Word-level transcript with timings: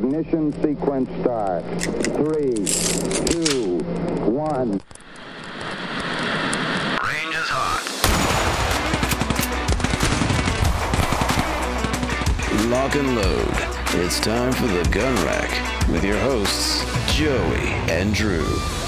Ignition 0.00 0.50
sequence 0.62 1.10
start. 1.20 1.62
Three, 1.82 2.54
two, 3.26 3.80
one. 4.30 4.80
Range 7.04 7.34
is 7.34 7.50
hot. 7.50 7.84
Lock 12.70 12.94
and 12.94 13.14
load. 13.14 14.02
It's 14.02 14.18
time 14.20 14.52
for 14.52 14.68
the 14.68 14.88
gun 14.88 15.14
rack 15.26 15.88
with 15.90 16.02
your 16.02 16.18
hosts, 16.20 16.82
Joey 17.14 17.68
and 17.90 18.14
Drew. 18.14 18.79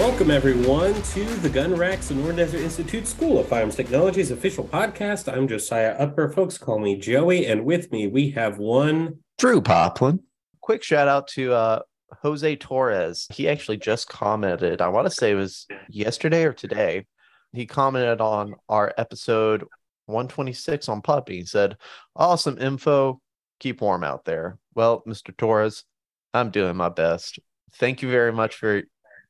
Welcome, 0.00 0.30
everyone, 0.30 0.94
to 0.94 1.24
the 1.26 1.50
Gun 1.50 1.76
Rack 1.76 1.98
Sonoran 1.98 2.36
Desert 2.36 2.62
Institute 2.62 3.06
School 3.06 3.38
of 3.38 3.48
Firearms 3.48 3.76
Technology's 3.76 4.30
official 4.30 4.64
podcast. 4.64 5.30
I'm 5.30 5.46
Josiah 5.46 5.94
Upper. 5.98 6.30
Folks 6.30 6.56
call 6.56 6.78
me 6.78 6.96
Joey, 6.96 7.44
and 7.44 7.66
with 7.66 7.92
me 7.92 8.06
we 8.06 8.30
have 8.30 8.56
one. 8.56 9.18
Drew 9.36 9.60
Poplin. 9.60 10.20
Quick 10.62 10.82
shout 10.82 11.06
out 11.06 11.28
to 11.28 11.52
uh, 11.52 11.80
Jose 12.22 12.56
Torres. 12.56 13.26
He 13.30 13.46
actually 13.46 13.76
just 13.76 14.08
commented, 14.08 14.80
I 14.80 14.88
want 14.88 15.06
to 15.06 15.10
say 15.10 15.32
it 15.32 15.34
was 15.34 15.66
yesterday 15.90 16.44
or 16.44 16.54
today. 16.54 17.04
He 17.52 17.66
commented 17.66 18.22
on 18.22 18.54
our 18.70 18.94
episode 18.96 19.64
126 20.06 20.88
on 20.88 21.02
Puppy. 21.02 21.40
He 21.40 21.44
said, 21.44 21.76
Awesome 22.16 22.56
info. 22.56 23.20
Keep 23.58 23.82
warm 23.82 24.02
out 24.02 24.24
there. 24.24 24.56
Well, 24.74 25.02
Mr. 25.06 25.36
Torres, 25.36 25.84
I'm 26.32 26.48
doing 26.48 26.76
my 26.76 26.88
best. 26.88 27.38
Thank 27.74 28.00
you 28.00 28.10
very 28.10 28.32
much 28.32 28.56
for 28.56 28.82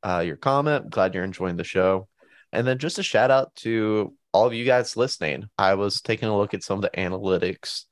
uh, 0.02 0.22
your 0.24 0.36
comment. 0.36 0.90
Glad 0.90 1.14
you're 1.14 1.24
enjoying 1.24 1.56
the 1.56 1.64
show. 1.64 2.08
And 2.52 2.66
then 2.66 2.78
just 2.78 2.98
a 2.98 3.02
shout 3.02 3.30
out 3.30 3.54
to 3.56 4.14
all 4.32 4.46
of 4.46 4.54
you 4.54 4.64
guys 4.64 4.96
listening. 4.96 5.48
I 5.58 5.74
was 5.74 6.00
taking 6.00 6.28
a 6.28 6.36
look 6.36 6.54
at 6.54 6.62
some 6.62 6.78
of 6.78 6.82
the 6.82 7.00
analytics, 7.00 7.84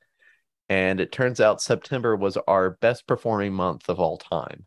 and 0.67 0.99
it 0.99 1.11
turns 1.11 1.39
out 1.39 1.61
September 1.61 2.15
was 2.15 2.37
our 2.47 2.71
best 2.71 3.07
performing 3.07 3.53
month 3.53 3.89
of 3.89 3.99
all 3.99 4.17
time, 4.17 4.65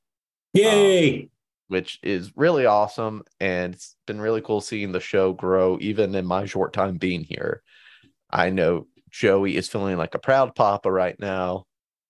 Yay! 0.54 1.28
which 1.68 1.98
is 2.02 2.32
really 2.36 2.66
awesome. 2.66 3.22
And 3.40 3.74
it's 3.74 3.96
been 4.06 4.20
really 4.20 4.40
cool 4.40 4.60
seeing 4.60 4.92
the 4.92 5.00
show 5.00 5.32
grow, 5.32 5.78
even 5.80 6.14
in 6.14 6.26
my 6.26 6.46
short 6.46 6.72
time 6.72 6.96
being 6.96 7.22
here. 7.22 7.62
I 8.30 8.50
know 8.50 8.86
Joey 9.10 9.56
is 9.56 9.68
feeling 9.68 9.98
like 9.98 10.14
a 10.14 10.18
proud 10.18 10.54
papa 10.54 10.90
right 10.90 11.18
now. 11.20 11.66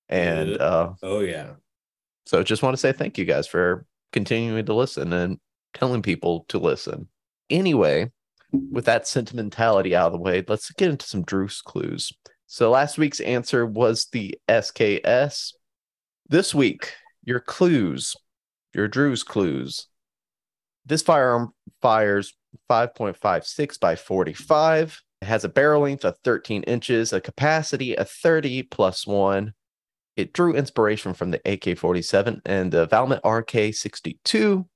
And 0.08 0.58
uh, 0.58 0.92
oh, 1.03 1.20
yeah. 1.20 1.55
so 2.27 2.42
just 2.42 2.62
want 2.62 2.75
to 2.75 2.80
say 2.80 2.92
thank 2.92 3.19
you 3.19 3.25
guys 3.25 3.47
for 3.47 3.86
continuing 4.12 4.64
to 4.66 4.74
listen 4.74 5.12
and 5.12 5.38
telling 5.74 6.02
people 6.02 6.44
to 6.48 6.58
listen. 6.58 7.08
Anyway, 7.50 8.10
with 8.70 8.84
that 8.84 9.06
sentimentality 9.06 9.94
out 9.94 10.06
of 10.06 10.12
the 10.12 10.19
way, 10.19 10.44
let's 10.46 10.70
get 10.72 10.91
into 10.91 11.06
some 11.06 11.24
Drew's 11.24 11.60
clues. 11.62 12.12
So 12.46 12.70
last 12.70 12.98
week's 12.98 13.20
answer 13.20 13.64
was 13.64 14.08
the 14.12 14.38
SKS. 14.48 15.54
This 16.28 16.54
week, 16.54 16.92
your 17.24 17.41
clues, 17.41 18.14
your 18.74 18.88
Drew's 18.88 19.22
clues. 19.22 19.86
This 20.84 21.02
firearm 21.02 21.52
fires 21.80 22.34
5.56 22.70 23.80
by 23.80 23.97
45. 23.97 25.00
It 25.22 25.24
has 25.24 25.44
a 25.44 25.48
barrel 25.48 25.82
length 25.82 26.04
of 26.04 26.19
13 26.24 26.64
inches, 26.64 27.12
a 27.12 27.20
capacity 27.20 27.97
of 27.97 28.10
30 28.10 28.64
plus 28.64 29.06
one, 29.06 29.54
it 30.16 30.32
drew 30.32 30.55
inspiration 30.55 31.14
from 31.14 31.30
the 31.30 31.41
AK 31.44 31.78
47 31.78 32.42
and 32.44 32.72
the 32.72 32.86
Valmet 32.86 33.20
RK 33.24 33.74
62. 33.74 34.66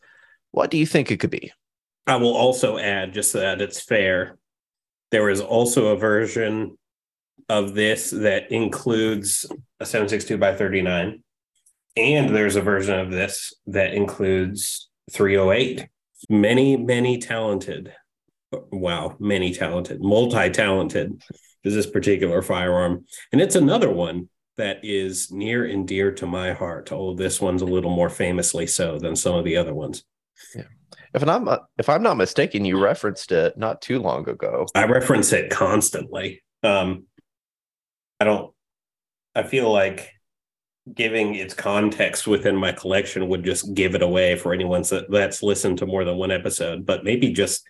What 0.53 0.71
do 0.71 0.79
you 0.79 0.87
think 0.87 1.11
it 1.11 1.19
could 1.19 1.31
be? 1.31 1.53
I 2.07 2.17
will 2.17 2.37
also 2.37 2.79
add, 2.79 3.13
just 3.13 3.33
so 3.33 3.41
that 3.41 3.61
it's 3.61 3.83
fair, 3.83 4.39
there 5.11 5.29
is 5.29 5.41
also 5.41 5.89
a 5.89 5.97
version 5.97 6.79
of 7.49 7.75
this 7.75 8.11
that 8.11 8.53
includes 8.53 9.45
a 9.81 9.87
762 9.87 10.39
by 10.39 10.55
39. 10.55 11.25
And 11.97 12.35
there's 12.35 12.55
a 12.55 12.63
version 12.63 12.97
of 12.99 13.11
this 13.11 13.53
that 13.67 13.95
includes 13.95 14.89
308. 15.11 15.89
Many, 16.29 16.77
many 16.77 17.19
talented, 17.19 17.93
wow, 18.53 19.17
many 19.19 19.53
talented, 19.55 20.03
multi 20.03 20.51
talented 20.51 21.23
is 21.65 21.75
this 21.75 21.87
particular 21.87 22.43
firearm. 22.43 23.07
And 23.33 23.41
it's 23.41 23.57
another 23.57 23.91
one 23.91 24.29
that 24.57 24.81
is 24.83 25.31
near 25.31 25.65
and 25.65 25.87
dear 25.87 26.13
to 26.13 26.27
my 26.27 26.53
heart. 26.53 26.93
Oh, 26.93 27.15
this 27.15 27.41
one's 27.41 27.63
a 27.63 27.67
little 27.67 27.91
more 27.91 28.11
famously 28.11 28.67
so 28.67 28.99
than 28.99 29.17
some 29.17 29.35
of 29.35 29.45
the 29.45 29.57
other 29.57 29.75
ones. 29.75 30.05
Yeah. 30.55 30.65
If 31.15 31.27
I'm 31.27 31.45
not, 31.45 31.63
if 31.79 31.89
I'm 31.89 32.03
not 32.03 32.17
mistaken, 32.17 32.65
you 32.65 32.79
referenced 32.79 33.33
it 33.33 33.57
not 33.59 33.83
too 33.83 33.99
long 33.99 34.29
ago. 34.29 34.67
I 34.75 34.85
reference 34.85 35.33
it 35.33 35.51
constantly. 35.51 36.43
Um, 36.63 37.07
I 38.21 38.25
don't. 38.25 38.53
I 39.35 39.43
feel 39.45 39.73
like 39.73 40.13
giving 40.95 41.35
its 41.35 41.55
context 41.55 42.27
within 42.27 42.57
my 42.57 42.73
collection 42.73 43.29
would 43.29 43.45
just 43.45 43.75
give 43.75 43.95
it 43.95 44.03
away 44.03 44.37
for 44.37 44.53
anyone 44.53 44.85
that's 45.09 45.43
listened 45.43 45.79
to 45.79 45.87
more 45.87 46.05
than 46.05 46.17
one 46.17 46.31
episode. 46.31 46.87
But 46.87 47.05
maybe 47.05 47.33
just 47.33 47.67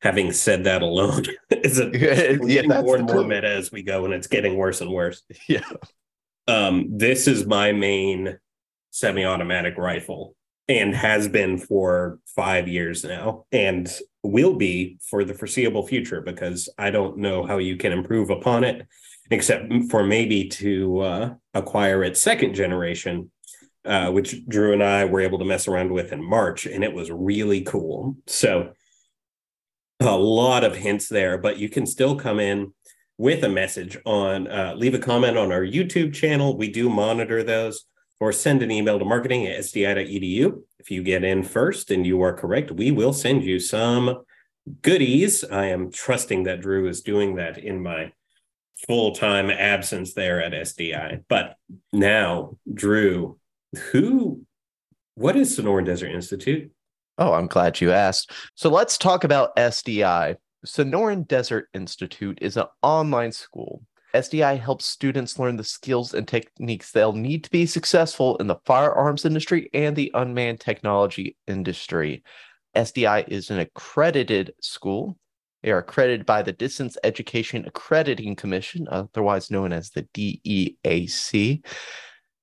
having 0.00 0.32
said 0.32 0.64
that 0.64 0.82
alone 0.82 1.24
is 1.50 1.78
it 1.92 1.94
yeah, 1.94 2.38
getting 2.46 2.70
that's 2.70 2.84
more 2.84 2.96
and 2.96 3.06
more 3.06 3.16
clue. 3.16 3.28
meta 3.28 3.48
as 3.48 3.72
we 3.72 3.82
go, 3.82 4.04
and 4.04 4.14
it's 4.14 4.26
getting 4.26 4.56
worse 4.56 4.80
and 4.80 4.90
worse. 4.90 5.22
Yeah. 5.48 5.68
Um, 6.46 6.86
this 6.96 7.26
is 7.28 7.46
my 7.46 7.72
main 7.72 8.38
semi-automatic 8.90 9.76
rifle 9.76 10.34
and 10.68 10.94
has 10.94 11.28
been 11.28 11.58
for 11.58 12.18
five 12.26 12.68
years 12.68 13.04
now 13.04 13.44
and 13.52 13.90
will 14.22 14.54
be 14.54 14.98
for 15.02 15.24
the 15.24 15.34
foreseeable 15.34 15.86
future 15.86 16.20
because 16.20 16.68
I 16.78 16.90
don't 16.90 17.18
know 17.18 17.46
how 17.46 17.58
you 17.58 17.76
can 17.76 17.92
improve 17.92 18.30
upon 18.30 18.64
it 18.64 18.86
except 19.30 19.72
for 19.90 20.04
maybe 20.04 20.48
to 20.48 21.00
uh, 21.00 21.34
acquire 21.54 22.02
its 22.02 22.20
second 22.20 22.54
generation, 22.54 23.30
uh, 23.84 24.10
which 24.10 24.46
Drew 24.46 24.72
and 24.72 24.82
I 24.82 25.04
were 25.04 25.20
able 25.20 25.38
to 25.38 25.44
mess 25.44 25.68
around 25.68 25.92
with 25.92 26.12
in 26.12 26.22
March, 26.22 26.66
and 26.66 26.82
it 26.82 26.92
was 26.92 27.10
really 27.10 27.62
cool. 27.62 28.16
So 28.26 28.72
a 30.00 30.16
lot 30.16 30.64
of 30.64 30.76
hints 30.76 31.08
there, 31.08 31.38
but 31.38 31.58
you 31.58 31.68
can 31.68 31.86
still 31.86 32.16
come 32.16 32.38
in 32.40 32.72
with 33.16 33.42
a 33.42 33.48
message 33.48 33.98
on 34.06 34.46
uh, 34.46 34.74
leave 34.76 34.94
a 34.94 34.98
comment 34.98 35.36
on 35.36 35.50
our 35.50 35.62
YouTube 35.62 36.14
channel. 36.14 36.56
We 36.56 36.70
do 36.70 36.88
monitor 36.88 37.42
those 37.42 37.84
or 38.20 38.32
send 38.32 38.62
an 38.62 38.70
email 38.70 38.98
to 38.98 39.04
marketing 39.04 39.46
at 39.46 39.60
sdi.edu. 39.60 40.62
If 40.78 40.90
you 40.90 41.02
get 41.02 41.24
in 41.24 41.42
first 41.42 41.90
and 41.90 42.06
you 42.06 42.22
are 42.22 42.32
correct, 42.32 42.70
we 42.70 42.90
will 42.90 43.12
send 43.12 43.44
you 43.44 43.58
some 43.58 44.22
goodies. 44.82 45.44
I 45.44 45.66
am 45.66 45.90
trusting 45.90 46.44
that 46.44 46.60
Drew 46.60 46.88
is 46.88 47.02
doing 47.02 47.36
that 47.36 47.58
in 47.58 47.82
my 47.82 48.12
full 48.86 49.12
time 49.12 49.50
absence 49.50 50.14
there 50.14 50.42
at 50.42 50.52
SDI. 50.52 51.24
But 51.28 51.56
now, 51.92 52.56
Drew, 52.72 53.38
who, 53.92 54.42
what 55.14 55.36
is 55.36 55.56
Sonoran 55.56 55.84
Desert 55.84 56.12
Institute? 56.12 56.70
Oh, 57.18 57.32
I'm 57.32 57.48
glad 57.48 57.80
you 57.80 57.90
asked. 57.90 58.30
So 58.54 58.70
let's 58.70 58.96
talk 58.96 59.24
about 59.24 59.56
SDI. 59.56 60.36
Sonoran 60.66 61.26
Desert 61.26 61.68
Institute 61.74 62.38
is 62.40 62.56
an 62.56 62.66
online 62.82 63.32
school. 63.32 63.82
SDI 64.14 64.58
helps 64.58 64.86
students 64.86 65.38
learn 65.38 65.56
the 65.56 65.64
skills 65.64 66.14
and 66.14 66.26
techniques 66.26 66.92
they'll 66.92 67.12
need 67.12 67.44
to 67.44 67.50
be 67.50 67.66
successful 67.66 68.36
in 68.38 68.46
the 68.46 68.56
firearms 68.64 69.24
industry 69.24 69.68
and 69.74 69.94
the 69.94 70.10
unmanned 70.14 70.60
technology 70.60 71.36
industry. 71.46 72.22
SDI 72.74 73.28
is 73.28 73.50
an 73.50 73.58
accredited 73.58 74.54
school. 74.60 75.18
They 75.62 75.70
are 75.70 75.78
accredited 75.78 76.24
by 76.24 76.42
the 76.42 76.52
Distance 76.52 76.96
Education 77.02 77.64
Accrediting 77.66 78.36
Commission, 78.36 78.86
otherwise 78.90 79.50
known 79.50 79.72
as 79.72 79.90
the 79.90 80.02
DEAC. 80.14 81.64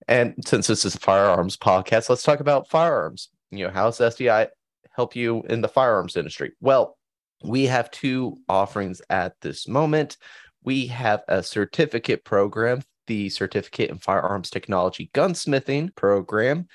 And 0.07 0.35
since 0.45 0.67
this 0.67 0.85
is 0.85 0.95
a 0.95 0.99
firearms 0.99 1.57
podcast, 1.57 2.09
let's 2.09 2.23
talk 2.23 2.41
about 2.41 2.69
firearms. 2.69 3.29
You 3.51 3.65
know, 3.65 3.73
how's 3.73 3.99
SDI 3.99 4.47
help 4.91 5.15
you 5.15 5.43
in 5.49 5.61
the 5.61 5.67
firearms 5.67 6.17
industry? 6.17 6.51
Well, 6.59 6.97
we 7.43 7.65
have 7.65 7.91
two 7.91 8.37
offerings 8.49 9.01
at 9.09 9.39
this 9.41 9.67
moment. 9.67 10.17
We 10.63 10.87
have 10.87 11.23
a 11.27 11.43
certificate 11.43 12.23
program, 12.23 12.81
the 13.07 13.29
Certificate 13.29 13.91
in 13.91 13.99
Firearms 13.99 14.49
Technology 14.49 15.09
Gunsmithing 15.13 15.95
program, 15.95 16.67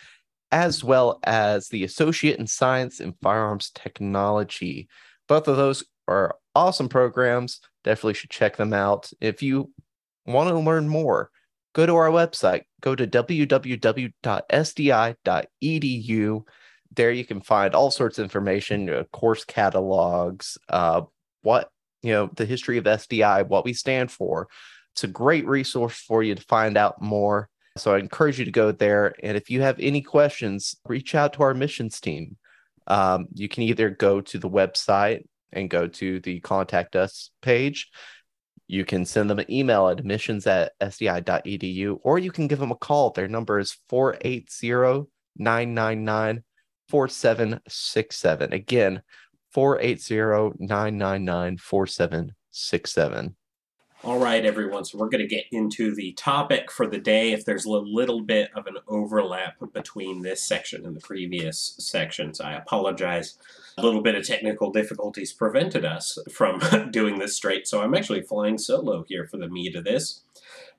as 0.53 0.83
well 0.83 1.19
as 1.25 1.69
the 1.69 1.85
Associate 1.85 2.39
in 2.39 2.47
Science 2.47 3.01
in 3.01 3.15
Firearms 3.23 3.71
Technology. 3.75 4.89
Both 5.29 5.49
of 5.49 5.57
those 5.57 5.85
are 6.11 6.37
awesome 6.55 6.89
programs. 6.89 7.61
Definitely 7.85 8.15
should 8.15 8.31
check 8.31 8.57
them 8.57 8.73
out. 8.73 9.11
If 9.21 9.43
you 9.43 9.71
want 10.27 10.49
to 10.51 10.59
learn 10.59 10.89
more, 10.89 11.31
go 11.75 11.87
to 11.87 11.95
our 11.97 12.11
website, 12.11 12.63
go 12.81 12.95
to 12.95 13.07
www.sdi.edu. 13.07 14.13
There 16.93 17.13
you 17.13 17.25
can 17.25 17.41
find 17.41 17.75
all 17.75 17.93
sorts 17.93 18.19
of 18.19 18.25
information, 18.25 18.91
uh, 18.91 19.05
course 19.13 19.45
catalogs, 19.45 20.59
uh, 20.69 21.03
what, 21.43 21.71
you 22.03 22.13
know, 22.13 22.29
the 22.35 22.45
history 22.45 22.79
of 22.79 22.85
SDI, 22.85 23.47
what 23.47 23.65
we 23.65 23.73
stand 23.73 24.11
for. 24.11 24.49
It's 24.93 25.05
a 25.05 25.09
great 25.09 25.47
resource 25.47 26.01
for 26.01 26.25
you 26.25 26.35
to 26.35 26.43
find 26.43 26.77
out 26.77 27.01
more. 27.01 27.49
So 27.77 27.95
I 27.95 27.99
encourage 27.99 28.41
you 28.41 28.45
to 28.45 28.51
go 28.51 28.73
there. 28.73 29.15
And 29.23 29.37
if 29.37 29.49
you 29.49 29.63
have 29.63 29.79
any 29.79 30.03
questions, 30.03 30.75
reach 30.85 31.15
out 31.15 31.35
to 31.35 31.45
our 31.45 31.55
missions 31.55 32.01
team. 32.01 32.37
Um, 32.89 33.29
you 33.33 33.49
can 33.49 33.63
either 33.63 33.89
go 33.89 34.21
to 34.21 34.39
the 34.39 34.51
website 34.51 35.23
and 35.53 35.71
go 35.71 35.87
to 35.87 36.21
the 36.21 36.41
contact 36.41 36.97
us 36.97 37.31
page. 37.43 37.91
You 38.67 38.85
can 38.85 39.05
send 39.05 39.29
them 39.29 39.41
an 39.41 39.51
email 39.51 39.89
at 39.89 39.99
admissions 39.99 40.47
at 40.47 40.79
sdi.edu, 40.81 41.99
or 42.03 42.19
you 42.19 42.31
can 42.31 42.47
give 42.47 42.61
them 42.61 42.71
a 42.71 42.77
call. 42.77 43.11
Their 43.11 43.29
number 43.29 43.59
is 43.59 43.77
480 43.89 45.09
999 45.37 46.45
4767. 46.89 48.53
Again, 48.53 49.03
480 49.53 50.57
999 50.61 51.57
4767. 51.57 53.37
All 54.03 54.19
right, 54.19 54.47
everyone. 54.47 54.87
So 54.87 54.97
we're 54.97 55.11
going 55.11 55.21
to 55.21 55.27
get 55.27 55.45
into 55.53 55.95
the 55.95 56.13
topic 56.13 56.71
for 56.71 56.87
the 56.87 56.99
day. 56.99 57.33
If 57.33 57.45
there's 57.45 57.67
a 57.67 57.71
little 57.71 58.23
bit 58.23 58.51
of 58.55 58.67
an 58.67 58.79
overlap 58.89 59.57
between 59.75 60.23
this 60.23 60.43
section 60.43 60.87
and 60.87 60.97
the 60.97 61.01
previous 61.01 61.75
sections, 61.79 62.41
I 62.41 62.55
apologize. 62.55 63.37
A 63.81 63.85
little 63.85 64.03
bit 64.03 64.15
of 64.15 64.27
technical 64.27 64.71
difficulties 64.71 65.33
prevented 65.33 65.87
us 65.87 66.19
from 66.31 66.61
doing 66.91 67.19
this 67.19 67.35
straight. 67.35 67.67
So 67.67 67.81
I'm 67.81 67.95
actually 67.95 68.21
flying 68.21 68.59
solo 68.59 69.05
here 69.09 69.27
for 69.27 69.39
the 69.39 69.49
meat 69.49 69.75
of 69.75 69.85
this. 69.85 70.23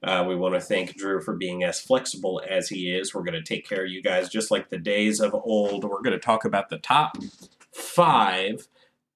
Uh, 0.04 0.24
we 0.28 0.36
want 0.36 0.54
to 0.54 0.62
thank 0.62 0.96
Drew 0.96 1.20
for 1.20 1.36
being 1.36 1.64
as 1.64 1.80
flexible 1.80 2.42
as 2.48 2.70
he 2.70 2.92
is. 2.92 3.14
We're 3.14 3.24
going 3.24 3.34
to 3.34 3.44
take 3.44 3.68
care 3.68 3.86
of 3.86 3.92
you 3.92 4.04
guys 4.04 4.30
just 4.30 4.52
like 4.52 4.70
the 4.70 4.78
days 4.78 5.20
of 5.20 5.34
old. 5.34 5.84
We're 5.84 6.02
going 6.02 6.12
to 6.12 6.20
talk 6.20 6.46
about 6.46 6.70
the 6.70 6.78
top 6.78 7.18
five 7.72 8.68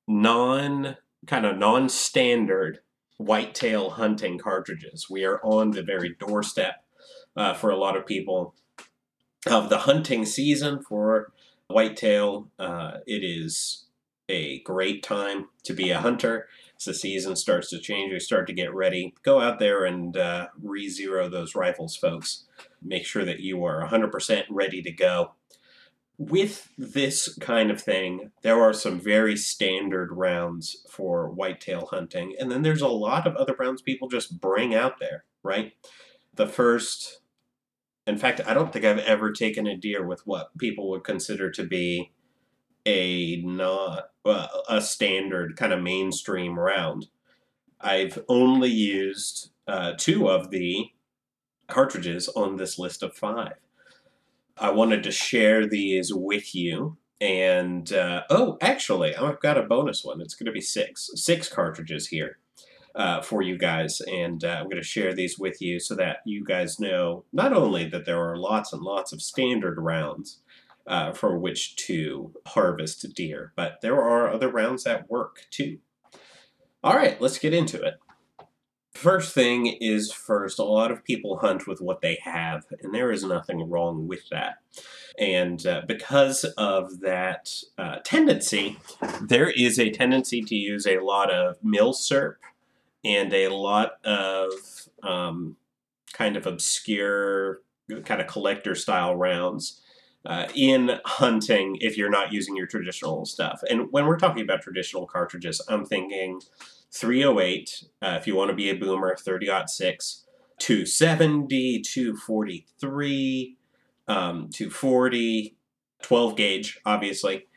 non 0.08 0.98
kind 1.28 1.46
of 1.46 1.58
non 1.58 1.90
standard 1.90 2.80
whitetail 3.18 3.92
hunting 3.92 4.38
cartridges. 4.38 5.08
We 5.10 5.26
are 5.26 5.40
on 5.44 5.72
the 5.72 5.84
very 5.84 6.16
doorstep 6.20 6.84
uh, 7.36 7.54
for 7.54 7.70
a 7.70 7.78
lot 7.78 7.96
of 7.96 8.06
people 8.06 8.56
of 9.48 9.70
the 9.70 9.80
hunting 9.80 10.26
season 10.26 10.82
for 10.82 11.32
whitetail. 11.70 12.50
Uh, 12.60 12.98
it 13.06 13.24
is 13.24 13.86
a 14.30 14.60
great 14.62 15.04
time 15.04 15.48
to 15.64 15.74
be 15.74 15.92
a 15.92 16.00
hunter. 16.00 16.48
As 16.78 16.86
the 16.86 16.94
season 16.94 17.36
starts 17.36 17.70
to 17.70 17.80
change, 17.80 18.12
we 18.12 18.20
start 18.20 18.48
to 18.48 18.54
get 18.54 18.74
ready. 18.74 19.14
Go 19.24 19.40
out 19.40 19.60
there 19.60 19.86
and 19.86 20.18
uh, 20.18 20.48
re 20.62 20.90
zero 20.90 21.30
those 21.30 21.56
rifles, 21.56 21.96
folks. 21.96 22.44
Make 22.82 23.06
sure 23.06 23.24
that 23.26 23.40
you 23.40 23.64
are 23.64 23.88
100% 23.88 24.44
ready 24.50 24.82
to 24.82 24.92
go 24.92 25.32
with 26.18 26.70
this 26.78 27.36
kind 27.40 27.70
of 27.70 27.82
thing, 27.82 28.32
there 28.42 28.62
are 28.62 28.74
some 28.74 29.00
very 29.00 29.36
standard 29.36 30.12
rounds 30.12 30.86
for 30.90 31.30
whitetail 31.30 31.88
hunting, 31.92 32.36
and 32.40 32.52
then 32.52 32.62
there's 32.62 32.82
a 32.82 32.88
lot 32.88 33.28
of 33.28 33.36
other 33.36 33.56
rounds 33.58 33.82
people 33.82 34.08
just 34.08 34.40
bring 34.40 34.74
out 34.74 35.00
there, 35.00 35.26
right? 35.44 35.74
The 36.34 36.48
first, 36.48 37.20
in 38.08 38.18
fact, 38.18 38.42
I 38.46 38.54
don't 38.54 38.72
think 38.72 38.86
I've 38.86 39.00
ever 39.00 39.32
taken 39.32 39.66
a 39.66 39.78
deer 39.78 40.06
with 40.06 40.22
what 40.26 40.56
people 40.58 40.90
would 40.90 41.04
consider 41.04 41.50
to 41.52 41.64
be 41.64 42.12
a 42.86 43.38
not 43.38 44.12
a 44.70 44.82
standard 44.82 45.56
kind 45.56 45.74
of 45.74 45.82
mainstream 45.82 46.60
round. 46.60 47.08
I've 47.82 48.24
only 48.30 48.70
used 48.70 49.52
uh, 49.68 49.94
two 49.98 50.30
of 50.30 50.52
the 50.52 50.92
cartridges 51.68 52.28
on 52.30 52.58
this 52.58 52.78
list 52.78 53.02
of 53.02 53.16
five. 53.16 53.54
I 54.58 54.70
wanted 54.70 55.04
to 55.04 55.12
share 55.12 55.68
these 55.68 56.14
with 56.14 56.56
you. 56.56 56.98
And 57.20 57.92
uh, 57.92 58.24
oh, 58.30 58.58
actually, 58.62 59.16
I've 59.16 59.40
got 59.40 59.58
a 59.58 59.64
bonus 59.64 60.04
one. 60.04 60.22
It's 60.22 60.36
going 60.36 60.46
to 60.46 60.52
be 60.52 60.62
six, 60.62 61.10
six 61.16 61.50
cartridges 61.50 62.08
here 62.08 62.38
uh, 62.96 63.22
for 63.22 63.42
you 63.42 63.58
guys, 63.58 64.02
and 64.02 64.44
uh, 64.44 64.50
I'm 64.60 64.66
going 64.66 64.78
to 64.78 64.84
share 64.84 65.14
these 65.14 65.38
with 65.38 65.62
you 65.62 65.80
so 65.80 65.96
that 65.96 66.18
you 66.26 66.46
guys 66.46 66.80
know 66.80 67.26
not 67.34 67.52
only 67.52 67.88
that 67.90 68.06
there 68.06 68.22
are 68.22 68.38
lots 68.38 68.72
and 68.72 68.82
lots 68.82 69.12
of 69.12 69.22
standard 69.22 69.78
rounds 69.78 70.40
uh, 70.88 71.12
for 71.12 71.38
which 71.38 71.76
to 71.76 72.32
harvest 72.48 73.06
deer, 73.14 73.52
but 73.56 73.82
there 73.82 74.02
are 74.02 74.32
other 74.32 74.50
rounds 74.50 74.86
that 74.86 75.10
work 75.10 75.46
too. 75.52 75.80
All 76.84 76.96
right, 76.96 77.20
let's 77.20 77.40
get 77.40 77.54
into 77.54 77.82
it. 77.82 77.96
First 78.94 79.34
thing 79.34 79.66
is 79.82 80.14
first, 80.14 80.58
a 80.58 80.64
lot 80.64 80.90
of 80.90 81.04
people 81.04 81.40
hunt 81.40 81.68
with 81.68 81.82
what 81.82 82.00
they 82.00 82.18
have, 82.24 82.64
and 82.82 82.94
there 82.94 83.12
is 83.12 83.26
nothing 83.26 83.70
wrong 83.70 84.08
with 84.08 84.30
that. 84.30 84.60
And 85.20 85.66
uh, 85.68 85.82
because 85.86 86.46
of 86.58 87.02
that 87.02 87.52
uh, 87.78 87.98
tendency, 88.06 88.78
there 89.22 89.50
is 89.50 89.80
a 89.80 89.90
tendency 89.90 90.42
to 90.44 90.56
use 90.56 90.88
a 90.88 91.00
lot 91.00 91.30
of 91.30 91.62
mill 91.62 91.92
milsurp 91.92 92.36
and 93.06 93.34
a 93.34 93.50
lot 93.50 93.94
of 94.04 94.52
um, 95.04 95.56
kind 96.14 96.36
of 96.36 96.46
obscure, 96.46 97.62
kind 98.04 98.20
of 98.20 98.28
collector 98.28 98.76
style 98.76 99.16
rounds. 99.16 99.82
Uh, 100.26 100.48
in 100.56 100.90
hunting, 101.06 101.78
if 101.82 101.96
you're 101.96 102.10
not 102.10 102.34
using 102.34 102.56
your 102.56 102.66
traditional 102.66 103.26
stuff. 103.26 103.62
And 103.70 103.92
when 103.92 104.08
we're 104.08 104.18
talking 104.18 104.42
about 104.42 104.64
traditional 104.64 105.06
cartridges, 105.06 105.62
I'm 105.70 105.86
thinking 105.86 106.42
308 106.96 107.84
uh, 108.02 108.18
if 108.20 108.26
you 108.26 108.36
want 108.36 108.50
to 108.50 108.56
be 108.56 108.70
a 108.70 108.76
boomer 108.76 109.16
30 109.18 109.50
6 109.68 110.26
270 110.60 111.82
243 111.82 113.58
um, 114.08 114.50
240 114.50 115.56
12 116.02 116.36
gauge 116.38 116.80
obviously 116.86 117.48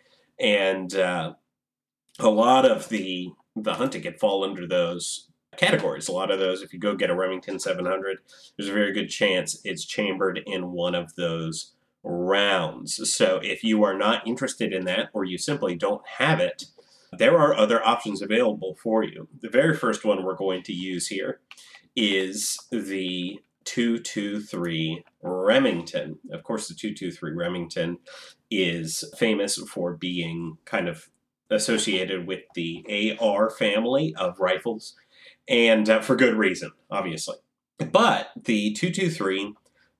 and 0.40 0.94
uh, 0.96 1.34
a 2.18 2.28
lot 2.28 2.64
of 2.68 2.88
the 2.88 3.30
the 3.54 3.74
hunting 3.74 4.02
could 4.02 4.18
fall 4.18 4.42
under 4.42 4.66
those 4.66 5.27
categories 5.58 6.08
a 6.08 6.12
lot 6.12 6.31
of 6.31 6.38
those 6.38 6.62
if 6.62 6.72
you 6.72 6.78
go 6.78 6.94
get 6.94 7.10
a 7.10 7.14
remington 7.14 7.58
700 7.58 8.19
there's 8.56 8.69
a 8.70 8.72
very 8.72 8.93
good 8.93 9.08
chance 9.08 9.60
it's 9.64 9.84
chambered 9.84 10.40
in 10.46 10.72
one 10.72 10.94
of 10.94 11.14
those 11.16 11.75
rounds 12.02 13.12
so 13.12 13.40
if 13.43 13.62
you 13.62 13.82
are 13.82 13.96
not 13.96 14.26
interested 14.26 14.72
in 14.72 14.84
that 14.84 15.08
or 15.12 15.25
you 15.25 15.37
simply 15.37 15.75
don't 15.75 16.02
have 16.19 16.40
it 16.40 16.64
there 17.16 17.38
are 17.38 17.55
other 17.55 17.87
options 17.87 18.20
available 18.20 18.76
for 18.82 19.02
you. 19.02 19.28
The 19.40 19.49
very 19.49 19.75
first 19.75 20.05
one 20.05 20.22
we're 20.22 20.37
going 20.37 20.62
to 20.64 20.72
use 20.72 21.08
here 21.08 21.40
is 21.96 22.58
the 22.70 23.38
223 23.64 25.04
Remington. 25.22 26.19
Of 26.32 26.43
course, 26.43 26.69
the 26.69 26.75
223 26.75 27.32
Remington 27.32 27.99
is 28.50 29.04
famous 29.16 29.56
for 29.56 29.94
being 29.94 30.58
kind 30.64 30.88
of 30.88 31.08
associated 31.50 32.26
with 32.26 32.40
the 32.54 33.16
AR 33.20 33.50
family 33.50 34.14
of 34.19 34.38
rifles, 34.38 34.94
and 35.48 35.88
uh, 35.88 36.00
for 36.00 36.16
good 36.16 36.34
reason, 36.34 36.72
obviously. 36.90 37.36
But 37.78 38.30
the 38.36 38.72
223 38.74 39.54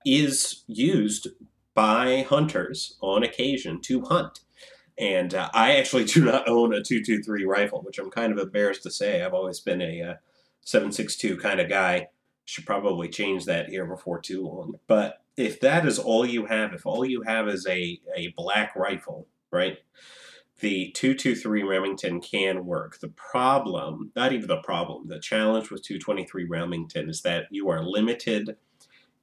is 0.05 0.65
used 0.67 1.29
by 1.75 2.27
hunters 2.29 2.97
on 3.01 3.23
occasion 3.23 3.81
to 3.83 4.03
hunt. 4.03 4.41
And 4.99 5.33
uh, 5.33 5.49
I 5.55 5.77
actually 5.77 6.05
do 6.05 6.25
not 6.25 6.49
own 6.49 6.75
a 6.75 6.83
223 6.83 7.45
rifle, 7.45 7.83
which 7.83 7.99
I'm 7.99 8.11
kind 8.11 8.33
of 8.33 8.39
embarrassed 8.39 8.83
to 8.83 8.91
say. 8.91 9.23
I've 9.23 9.35
always 9.35 9.61
been 9.61 9.81
a 9.81 10.03
uh, 10.03 10.15
762 10.63 11.37
kind 11.39 11.61
of 11.61 11.69
guy. 11.69 12.09
Should 12.47 12.67
probably 12.67 13.09
change 13.09 13.45
that 13.45 13.69
here 13.69 13.85
before 13.85 14.21
too 14.21 14.47
long. 14.47 14.75
But 14.87 15.23
if 15.37 15.61
that 15.61 15.87
is 15.87 15.99
all 15.99 16.27
you 16.27 16.47
have, 16.47 16.73
if 16.73 16.87
all 16.87 17.05
you 17.05 17.23
have 17.23 17.47
is 17.47 17.67
a, 17.67 18.01
a 18.17 18.35
black 18.37 18.75
rifle, 18.75 19.29
right? 19.53 19.79
The 20.61 20.91
223 20.91 21.63
Remington 21.63 22.21
can 22.21 22.67
work. 22.67 22.99
The 22.99 23.09
problem, 23.09 24.11
not 24.17 24.33
even 24.33 24.49
the 24.49 24.61
problem, 24.61 25.07
the 25.07 25.21
challenge 25.21 25.71
with 25.71 25.83
223 25.83 26.47
Remington 26.47 27.09
is 27.09 27.23
that 27.23 27.47
you 27.51 27.69
are 27.69 27.83
limited 27.83 28.57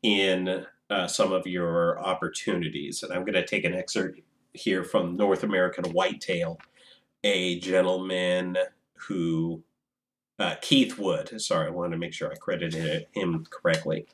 in 0.01 0.65
uh, 0.89 1.07
some 1.07 1.33
of 1.33 1.45
your 1.45 1.99
opportunities. 1.99 3.03
And 3.03 3.11
I'm 3.11 3.21
going 3.21 3.33
to 3.33 3.45
take 3.45 3.65
an 3.65 3.73
excerpt 3.73 4.21
here 4.53 4.83
from 4.83 5.17
North 5.17 5.43
American 5.43 5.91
Whitetail, 5.91 6.57
a 7.23 7.59
gentleman 7.59 8.57
who 8.93 9.63
uh, 10.39 10.55
Keith 10.61 10.97
Wood. 10.97 11.41
Sorry, 11.41 11.67
I 11.67 11.71
wanted 11.71 11.91
to 11.91 11.97
make 11.97 12.13
sure 12.13 12.31
I 12.31 12.35
credited 12.35 13.07
him 13.11 13.45
correctly. 13.49 14.05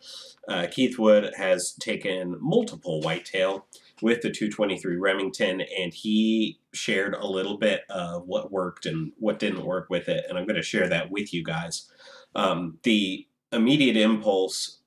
Uh, 0.48 0.68
Keith 0.70 0.98
Wood 0.98 1.34
has 1.38 1.74
taken 1.74 2.38
multiple 2.40 3.02
whitetail 3.02 3.66
with 4.02 4.22
the 4.22 4.32
223 4.32 4.98
Remington, 4.98 5.62
and 5.62 5.94
he 5.94 6.60
shared 6.74 7.14
a 7.14 7.28
little 7.28 7.58
bit 7.58 7.82
of 7.90 8.28
what 8.28 8.52
worked 8.52 8.86
and 8.86 9.12
what 9.18 9.40
didn't 9.40 9.66
work 9.66 9.90
with 9.90 10.08
it, 10.10 10.26
and 10.28 10.38
I'm 10.38 10.46
going 10.46 10.56
to 10.56 10.62
share 10.62 10.88
that 10.90 11.12
with 11.12 11.34
you 11.34 11.44
guys. 11.44 11.90
Um, 12.36 12.80
the 12.84 13.28
immediate 13.52 13.98
impulse 13.98 14.80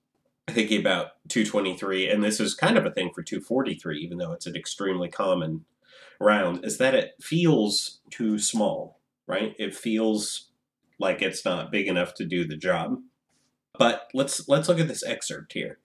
thinking 0.48 0.80
about 0.80 1.12
223, 1.28 2.08
and 2.08 2.22
this 2.22 2.40
is 2.40 2.54
kind 2.54 2.76
of 2.76 2.84
a 2.84 2.90
thing 2.90 3.10
for 3.14 3.22
243, 3.22 3.98
even 4.00 4.18
though 4.18 4.32
it's 4.32 4.46
an 4.46 4.56
extremely 4.56 5.08
common 5.08 5.64
round, 6.20 6.64
is 6.64 6.78
that 6.78 6.94
it 6.94 7.14
feels 7.20 8.00
too 8.10 8.38
small, 8.38 9.00
right? 9.26 9.54
It 9.58 9.74
feels 9.74 10.48
like 10.98 11.22
it's 11.22 11.44
not 11.44 11.72
big 11.72 11.88
enough 11.88 12.14
to 12.14 12.24
do 12.24 12.46
the 12.46 12.56
job. 12.56 12.98
But 13.76 14.08
let's 14.14 14.48
let's 14.48 14.68
look 14.68 14.78
at 14.78 14.88
this 14.88 15.04
excerpt 15.04 15.52
here. 15.52 15.78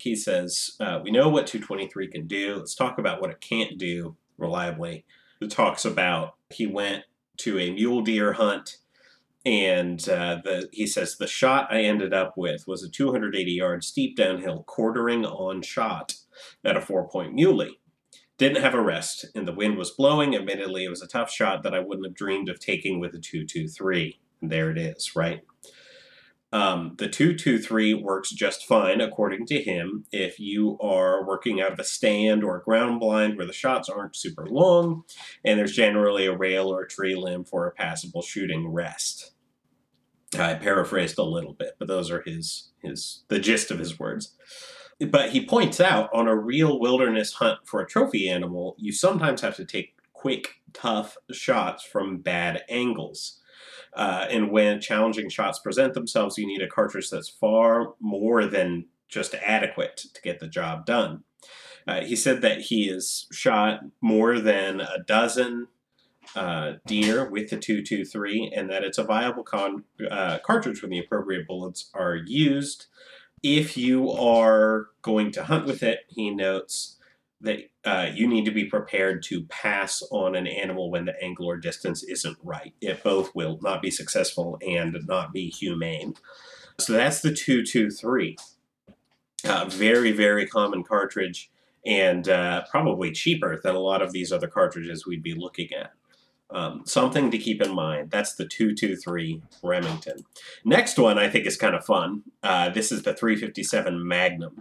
He 0.00 0.16
says, 0.16 0.76
uh, 0.80 1.00
"We 1.02 1.10
know 1.10 1.28
what 1.28 1.46
223 1.46 2.08
can 2.08 2.26
do. 2.26 2.56
Let's 2.56 2.74
talk 2.74 2.98
about 2.98 3.20
what 3.20 3.30
it 3.30 3.40
can't 3.40 3.78
do 3.78 4.16
reliably." 4.38 5.04
It 5.40 5.50
talks 5.50 5.84
about 5.84 6.36
he 6.50 6.66
went 6.66 7.04
to 7.38 7.58
a 7.58 7.72
mule 7.72 8.02
deer 8.02 8.34
hunt 8.34 8.78
and 9.44 10.08
uh, 10.08 10.40
the 10.44 10.68
he 10.72 10.86
says 10.86 11.16
the 11.16 11.26
shot 11.26 11.72
I 11.72 11.82
ended 11.82 12.14
up 12.14 12.36
with 12.36 12.66
was 12.68 12.82
a 12.82 12.90
280 12.90 13.50
yard 13.50 13.82
steep 13.82 14.16
downhill 14.16 14.62
quartering 14.66 15.24
on 15.24 15.62
shot 15.62 16.14
at 16.64 16.76
a 16.76 16.80
four 16.80 17.08
point 17.08 17.34
muley. 17.34 17.80
Didn't 18.38 18.62
have 18.62 18.74
a 18.74 18.80
rest, 18.80 19.26
and 19.34 19.46
the 19.46 19.52
wind 19.52 19.76
was 19.76 19.90
blowing. 19.90 20.34
Admittedly, 20.34 20.84
it 20.84 20.90
was 20.90 21.02
a 21.02 21.06
tough 21.06 21.30
shot 21.30 21.62
that 21.62 21.74
I 21.74 21.80
wouldn't 21.80 22.06
have 22.06 22.14
dreamed 22.14 22.48
of 22.48 22.58
taking 22.58 22.98
with 22.98 23.14
a 23.14 23.18
223. 23.18 24.18
And 24.40 24.50
there 24.50 24.70
it 24.70 24.78
is, 24.78 25.14
right? 25.14 25.42
Um, 26.52 26.96
the 26.98 27.08
223 27.08 27.94
works 27.94 28.30
just 28.30 28.66
fine, 28.66 29.00
according 29.00 29.46
to 29.46 29.62
him, 29.62 30.04
if 30.12 30.38
you 30.38 30.78
are 30.80 31.26
working 31.26 31.62
out 31.62 31.72
of 31.72 31.78
a 31.78 31.84
stand 31.84 32.44
or 32.44 32.58
a 32.58 32.62
ground 32.62 33.00
blind 33.00 33.38
where 33.38 33.46
the 33.46 33.54
shots 33.54 33.88
aren't 33.88 34.16
super 34.16 34.46
long, 34.46 35.04
and 35.44 35.58
there's 35.58 35.72
generally 35.72 36.26
a 36.26 36.36
rail 36.36 36.68
or 36.68 36.82
a 36.82 36.88
tree 36.88 37.14
limb 37.14 37.44
for 37.44 37.66
a 37.66 37.72
passable 37.72 38.20
shooting 38.20 38.68
rest. 38.68 39.32
I 40.38 40.54
paraphrased 40.54 41.18
a 41.18 41.24
little 41.24 41.54
bit, 41.54 41.72
but 41.78 41.88
those 41.88 42.10
are 42.10 42.22
his 42.22 42.70
his 42.82 43.24
the 43.28 43.38
gist 43.38 43.70
of 43.70 43.78
his 43.78 43.98
words. 43.98 44.34
But 45.10 45.30
he 45.30 45.44
points 45.44 45.80
out 45.80 46.10
on 46.12 46.28
a 46.28 46.36
real 46.36 46.78
wilderness 46.78 47.34
hunt 47.34 47.60
for 47.64 47.80
a 47.80 47.86
trophy 47.86 48.28
animal, 48.28 48.76
you 48.78 48.92
sometimes 48.92 49.40
have 49.40 49.56
to 49.56 49.64
take 49.64 49.94
quick, 50.12 50.60
tough 50.72 51.16
shots 51.32 51.82
from 51.82 52.18
bad 52.18 52.62
angles. 52.68 53.41
Uh, 53.94 54.26
and 54.30 54.50
when 54.50 54.80
challenging 54.80 55.28
shots 55.28 55.58
present 55.58 55.94
themselves, 55.94 56.38
you 56.38 56.46
need 56.46 56.62
a 56.62 56.68
cartridge 56.68 57.10
that's 57.10 57.28
far 57.28 57.94
more 58.00 58.46
than 58.46 58.86
just 59.08 59.34
adequate 59.34 59.96
to 60.14 60.22
get 60.22 60.40
the 60.40 60.48
job 60.48 60.86
done. 60.86 61.24
Uh, 61.86 62.00
he 62.00 62.16
said 62.16 62.42
that 62.42 62.62
he 62.62 62.88
has 62.88 63.26
shot 63.32 63.80
more 64.00 64.38
than 64.38 64.80
a 64.80 64.98
dozen 65.06 65.68
uh, 66.36 66.74
deer 66.86 67.28
with 67.28 67.50
the 67.50 67.58
223 67.58 68.52
and 68.54 68.70
that 68.70 68.84
it's 68.84 68.98
a 68.98 69.04
viable 69.04 69.42
con- 69.42 69.84
uh, 70.10 70.38
cartridge 70.38 70.80
when 70.80 70.90
the 70.90 70.98
appropriate 70.98 71.46
bullets 71.46 71.90
are 71.92 72.14
used. 72.14 72.86
If 73.42 73.76
you 73.76 74.10
are 74.10 74.88
going 75.02 75.32
to 75.32 75.44
hunt 75.44 75.66
with 75.66 75.82
it, 75.82 76.00
he 76.08 76.30
notes 76.30 76.96
that 77.42 77.58
uh, 77.84 78.08
you 78.14 78.26
need 78.28 78.44
to 78.44 78.50
be 78.50 78.64
prepared 78.64 79.22
to 79.24 79.44
pass 79.44 80.02
on 80.10 80.34
an 80.36 80.46
animal 80.46 80.90
when 80.90 81.04
the 81.04 81.22
angle 81.22 81.46
or 81.46 81.56
distance 81.56 82.02
isn't 82.04 82.38
right. 82.42 82.72
It 82.80 83.02
both 83.02 83.34
will 83.34 83.58
not 83.60 83.82
be 83.82 83.90
successful 83.90 84.58
and 84.66 84.96
not 85.06 85.32
be 85.32 85.50
humane. 85.50 86.14
So 86.78 86.92
that's 86.92 87.20
the 87.20 87.32
223. 87.32 88.36
Uh, 89.44 89.64
very, 89.66 90.12
very 90.12 90.46
common 90.46 90.84
cartridge 90.84 91.50
and 91.84 92.28
uh, 92.28 92.62
probably 92.70 93.10
cheaper 93.10 93.60
than 93.62 93.74
a 93.74 93.80
lot 93.80 94.02
of 94.02 94.12
these 94.12 94.32
other 94.32 94.46
cartridges 94.46 95.04
we'd 95.04 95.22
be 95.22 95.34
looking 95.34 95.72
at. 95.72 95.92
Um, 96.52 96.82
something 96.84 97.30
to 97.30 97.38
keep 97.38 97.62
in 97.62 97.74
mind. 97.74 98.10
That's 98.10 98.34
the 98.34 98.46
223 98.46 99.42
Remington. 99.62 100.24
Next 100.64 100.98
one 100.98 101.18
I 101.18 101.28
think 101.28 101.46
is 101.46 101.56
kind 101.56 101.74
of 101.74 101.84
fun. 101.84 102.22
Uh, 102.42 102.68
this 102.68 102.92
is 102.92 103.02
the 103.02 103.14
357 103.14 104.06
Magnum. 104.06 104.58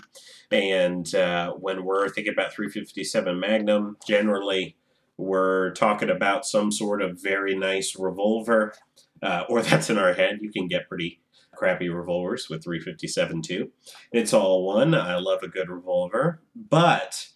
And 0.51 1.13
uh, 1.15 1.51
when 1.53 1.83
we're 1.83 2.09
thinking 2.09 2.33
about 2.33 2.53
357 2.53 3.39
Magnum, 3.39 3.97
generally 4.07 4.75
we're 5.17 5.71
talking 5.73 6.09
about 6.09 6.45
some 6.45 6.71
sort 6.71 7.01
of 7.01 7.21
very 7.21 7.55
nice 7.55 7.95
revolver, 7.97 8.73
uh, 9.21 9.43
or 9.49 9.61
that's 9.61 9.89
in 9.89 9.97
our 9.97 10.13
head. 10.13 10.39
You 10.41 10.51
can 10.51 10.67
get 10.67 10.89
pretty 10.89 11.21
crappy 11.55 11.89
revolvers 11.89 12.49
with 12.49 12.63
357 12.63 13.41
too. 13.41 13.71
It's 14.11 14.33
all 14.33 14.65
one. 14.65 14.95
I 14.95 15.17
love 15.17 15.43
a 15.43 15.47
good 15.47 15.69
revolver. 15.69 16.41
But 16.55 17.27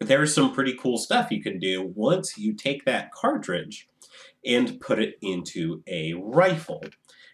there's 0.00 0.34
some 0.34 0.52
pretty 0.52 0.74
cool 0.74 0.98
stuff 0.98 1.30
you 1.30 1.42
can 1.42 1.58
do 1.58 1.92
once 1.94 2.38
you 2.38 2.52
take 2.52 2.84
that 2.84 3.12
cartridge 3.12 3.88
and 4.44 4.80
put 4.80 4.98
it 4.98 5.18
into 5.20 5.82
a 5.86 6.14
rifle. 6.14 6.82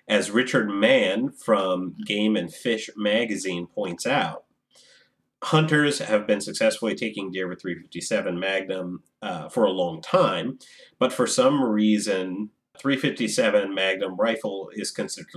As 0.09 0.30
Richard 0.30 0.68
Mann 0.68 1.30
from 1.30 1.94
Game 2.04 2.37
and 2.37 2.52
Fish 2.52 2.90
magazine 2.97 3.66
points 3.66 4.06
out, 4.06 4.44
hunters 5.42 5.99
have 5.99 6.26
been 6.26 6.40
successfully 6.40 6.94
taking 6.94 7.30
deer 7.30 7.49
with 7.49 7.61
357 7.61 8.38
Magnum 8.38 9.02
uh, 9.23 9.49
for 9.49 9.64
a 9.64 9.71
long 9.71 10.00
time, 10.02 10.59
but 10.99 11.12
for 11.12 11.26
some 11.26 11.62
reason, 11.62 12.50
357 12.78 13.73
Magnum 13.73 14.16
rifle 14.16 14.71
is 14.75 14.90
considered 14.90 15.28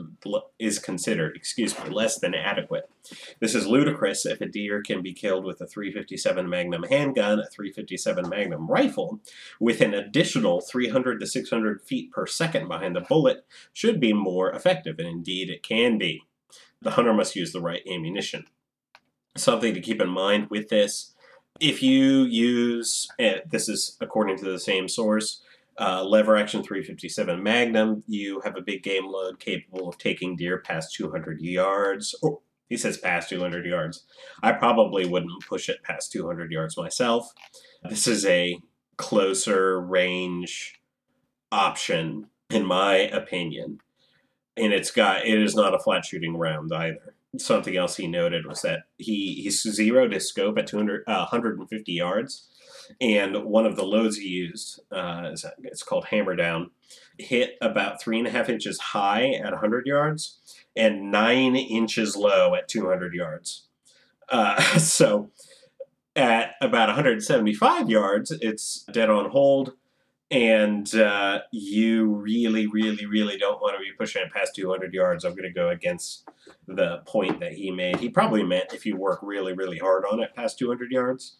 is 0.57 0.79
considered, 0.79 1.35
excuse 1.35 1.77
me, 1.79 1.89
less 1.89 2.19
than 2.19 2.33
adequate. 2.33 2.89
This 3.39 3.53
is 3.53 3.67
ludicrous 3.67 4.25
if 4.25 4.41
a 4.41 4.47
deer 4.47 4.81
can 4.81 5.01
be 5.01 5.13
killed 5.13 5.45
with 5.45 5.61
a 5.61 5.67
357 5.67 6.49
Magnum 6.49 6.83
handgun, 6.83 7.39
a 7.39 7.45
357 7.45 8.27
Magnum 8.27 8.67
rifle, 8.67 9.19
with 9.59 9.81
an 9.81 9.93
additional 9.93 10.61
300 10.61 11.19
to 11.19 11.27
600 11.27 11.81
feet 11.81 12.11
per 12.11 12.25
second 12.25 12.67
behind 12.67 12.95
the 12.95 13.01
bullet, 13.01 13.45
should 13.71 13.99
be 13.99 14.13
more 14.13 14.51
effective, 14.51 14.97
and 14.99 15.07
indeed 15.07 15.49
it 15.49 15.63
can 15.63 15.97
be. 15.97 16.23
The 16.81 16.91
hunter 16.91 17.13
must 17.13 17.35
use 17.35 17.53
the 17.53 17.61
right 17.61 17.81
ammunition. 17.87 18.45
Something 19.35 19.73
to 19.75 19.81
keep 19.81 20.01
in 20.01 20.09
mind 20.09 20.49
with 20.49 20.69
this 20.69 21.13
if 21.59 21.81
you 21.81 22.23
use, 22.23 23.07
eh, 23.19 23.39
this 23.49 23.67
is 23.67 23.97
according 23.99 24.37
to 24.37 24.45
the 24.45 24.59
same 24.59 24.87
source, 24.87 25.41
uh, 25.79 26.03
lever 26.03 26.35
action 26.35 26.63
357 26.63 27.41
Magnum, 27.41 28.03
you 28.07 28.41
have 28.43 28.57
a 28.57 28.61
big 28.61 28.83
game 28.83 29.07
load 29.07 29.39
capable 29.39 29.87
of 29.87 29.97
taking 29.97 30.35
deer 30.35 30.59
past 30.59 30.95
200 30.95 31.39
yards. 31.41 32.15
Or 32.21 32.39
he 32.67 32.77
says 32.77 32.97
past 32.97 33.29
200 33.29 33.65
yards. 33.65 34.03
I 34.43 34.51
probably 34.53 35.05
wouldn't 35.05 35.45
push 35.47 35.69
it 35.69 35.83
past 35.83 36.11
200 36.11 36.51
yards 36.51 36.77
myself. 36.77 37.31
This 37.83 38.07
is 38.07 38.25
a 38.25 38.59
closer 38.97 39.79
range 39.79 40.79
option, 41.51 42.27
in 42.49 42.65
my 42.65 42.95
opinion. 42.95 43.79
And 44.57 44.73
it's 44.73 44.91
got 44.91 45.25
it 45.25 45.41
is 45.41 45.55
not 45.55 45.75
a 45.75 45.79
flat 45.79 46.05
shooting 46.05 46.35
round 46.35 46.73
either. 46.73 47.13
Something 47.37 47.77
else 47.77 47.97
he 47.97 48.07
noted 48.07 48.47
was 48.47 48.63
that 48.63 48.85
he 48.97 49.35
he 49.43 49.51
zeroed 49.51 50.13
his 50.13 50.27
scope 50.27 50.57
at 50.57 50.65
200 50.65 51.03
uh, 51.07 51.27
150 51.29 51.91
yards 51.91 52.49
and 53.01 53.43
one 53.45 53.65
of 53.65 53.75
the 53.75 53.85
loads 53.85 54.17
he 54.17 54.27
used, 54.27 54.81
uh, 54.91 55.29
is, 55.31 55.45
it's 55.63 55.83
called 55.83 56.05
Hammer 56.05 56.35
Down, 56.35 56.71
hit 57.17 57.55
about 57.61 58.01
three 58.01 58.17
and 58.17 58.27
a 58.27 58.31
half 58.31 58.49
inches 58.49 58.79
high 58.79 59.31
at 59.31 59.51
100 59.51 59.85
yards 59.85 60.39
and 60.75 61.11
nine 61.11 61.55
inches 61.55 62.15
low 62.15 62.55
at 62.55 62.67
200 62.67 63.13
yards. 63.13 63.67
Uh, 64.29 64.61
so 64.77 65.31
at 66.15 66.55
about 66.61 66.89
175 66.89 67.89
yards, 67.89 68.31
it's 68.41 68.83
dead 68.91 69.09
on 69.09 69.29
hold. 69.29 69.73
And 70.29 70.93
uh, 70.93 71.39
you 71.53 72.07
really, 72.07 72.67
really, 72.67 73.05
really 73.05 73.37
don't 73.37 73.61
want 73.61 73.75
to 73.75 73.79
be 73.79 73.93
pushing 73.97 74.23
it 74.23 74.33
past 74.33 74.55
200 74.55 74.93
yards. 74.93 75.23
I'm 75.23 75.31
going 75.31 75.43
to 75.43 75.53
go 75.53 75.69
against 75.69 76.27
the 76.67 76.97
point 77.05 77.39
that 77.39 77.53
he 77.53 77.71
made. 77.71 77.97
He 77.97 78.09
probably 78.09 78.43
meant 78.43 78.73
if 78.73 78.85
you 78.85 78.97
work 78.97 79.19
really, 79.21 79.53
really 79.53 79.77
hard 79.77 80.03
on 80.11 80.19
it 80.19 80.35
past 80.35 80.59
200 80.59 80.91
yards. 80.91 81.37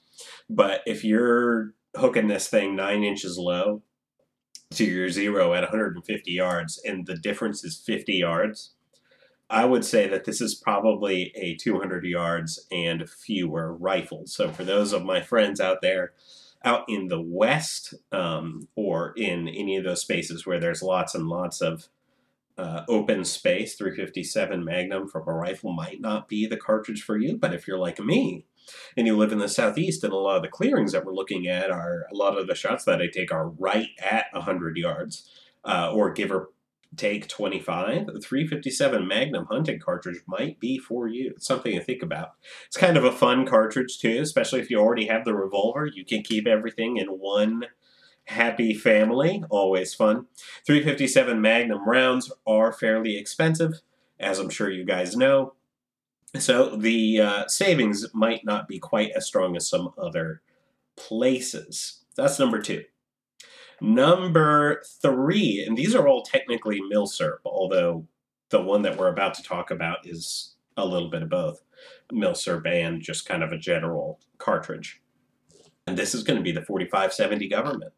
But 0.50 0.82
if 0.86 1.04
you're 1.04 1.74
hooking 1.96 2.28
this 2.28 2.48
thing 2.48 2.76
nine 2.76 3.04
inches 3.04 3.38
low 3.38 3.84
to 4.72 4.86
your 4.86 5.10
zero 5.10 5.54
at 5.54 5.64
150 5.64 6.32
yards 6.32 6.82
and 6.84 7.06
the 7.06 7.16
difference 7.16 7.64
is 7.64 7.78
50 7.86 8.14
yards, 8.14 8.72
I 9.50 9.66
would 9.66 9.86
say 9.86 10.08
that 10.08 10.26
this 10.26 10.42
is 10.42 10.56
probably 10.56 11.32
a 11.36 11.56
200 11.56 12.04
yards 12.04 12.68
and 12.72 13.10
fewer 13.10 13.74
rifle. 13.74 14.24
So 14.26 14.50
for 14.52 14.64
those 14.64 14.92
of 14.92 15.06
my 15.06 15.22
friends 15.22 15.62
out 15.62 15.82
there, 15.82 16.14
out 16.66 16.84
in 16.90 17.08
the 17.08 17.22
west 17.22 17.94
um, 18.12 18.68
or 18.76 19.14
in 19.16 19.48
any 19.48 19.78
of 19.78 19.86
those 19.86 20.02
spaces 20.02 20.46
where 20.46 20.60
there's 20.60 20.82
lots 20.82 21.16
and 21.16 21.28
lots 21.28 21.62
of 21.62 21.88
uh, 22.58 22.82
open 22.90 23.24
space, 23.24 23.76
357 23.76 24.66
Magnum 24.66 25.08
from 25.08 25.28
a 25.28 25.34
rifle 25.34 25.72
might 25.72 26.02
not 26.02 26.28
be 26.28 26.46
the 26.46 26.58
cartridge 26.58 27.04
for 27.04 27.18
you. 27.18 27.38
But 27.38 27.54
if 27.54 27.68
you're 27.68 27.78
like 27.78 28.00
me 28.00 28.46
and 28.96 29.08
you 29.08 29.16
live 29.16 29.32
in 29.32 29.40
the 29.40 29.50
southeast, 29.50 30.04
and 30.04 30.14
a 30.14 30.18
lot 30.18 30.38
of 30.38 30.44
the 30.44 30.50
clearings 30.50 30.92
that 30.92 31.06
we're 31.06 31.14
looking 31.14 31.48
at 31.48 31.72
are 31.72 32.06
a 32.12 32.16
lot 32.16 32.38
of 32.38 32.48
the 32.48 32.56
shots 32.56 32.84
that 32.86 33.02
I 33.02 33.08
take 33.08 33.32
are 33.32 33.50
right 33.50 33.90
at 34.00 34.26
100 34.34 34.78
yards, 34.78 35.30
uh, 35.66 35.92
or 35.94 36.12
give 36.12 36.32
or 36.32 36.50
take 36.96 37.28
25. 37.28 38.08
The 38.08 38.20
357 38.20 39.08
Magnum 39.08 39.46
hunting 39.50 39.80
cartridge 39.80 40.22
might 40.26 40.60
be 40.60 40.78
for 40.78 41.08
you. 41.08 41.34
It's 41.36 41.48
something 41.48 41.74
to 41.74 41.84
think 41.84 42.02
about. 42.02 42.32
It's 42.68 42.78
kind 42.78 42.98
of 42.98 43.04
a 43.04 43.12
fun 43.12 43.46
cartridge 43.46 44.00
too, 44.00 44.20
especially 44.22 44.62
if 44.62 44.70
you 44.70 44.80
already 44.80 45.08
have 45.08 45.26
the 45.26 45.36
revolver. 45.36 45.86
You 45.86 46.06
can 46.06 46.24
keep 46.24 46.48
everything 46.48 46.98
in 46.98 47.08
one 47.08 47.66
happy 48.26 48.74
family. 48.74 49.44
Always 49.50 49.94
fun. 49.94 50.28
357 50.66 51.40
Magnum 51.40 51.88
rounds 51.88 52.32
are 52.46 52.72
fairly 52.72 53.18
expensive, 53.18 53.82
as 54.20 54.40
I'm 54.40 54.50
sure 54.50 54.70
you 54.70 54.86
guys 54.86 55.16
know. 55.16 55.54
So 56.36 56.76
the 56.76 57.22
uh, 57.22 57.48
savings 57.48 58.06
might 58.14 58.46
not 58.46 58.68
be 58.68 58.80
quite 58.80 59.12
as 59.16 59.26
strong 59.26 59.56
as 59.56 59.70
some 59.70 59.92
other 59.98 60.42
places. 60.96 62.04
That's 62.16 62.40
number 62.40 62.62
two. 62.62 62.84
Number 63.80 64.82
three, 65.02 65.64
and 65.66 65.78
these 65.78 65.96
are 65.96 66.08
all 66.08 66.24
technically 66.24 66.82
milsurp, 66.82 67.38
although 67.46 68.08
the 68.50 68.62
one 68.62 68.82
that 68.82 68.98
we're 68.98 69.12
about 69.12 69.36
to 69.36 69.44
talk 69.44 69.72
about 69.72 70.00
is 70.06 70.56
a 70.76 70.86
little 70.86 71.10
bit 71.10 71.22
of 71.22 71.30
both 71.30 71.62
milsurp 72.12 72.68
and 72.68 73.02
just 73.02 73.28
kind 73.28 73.44
of 73.44 73.52
a 73.52 73.58
general 73.58 74.20
cartridge. 74.38 75.02
And 75.86 75.98
this 75.98 76.14
is 76.14 76.24
going 76.24 76.38
to 76.38 76.44
be 76.44 76.52
the 76.52 76.66
4570 76.66 77.48
government. 77.50 77.94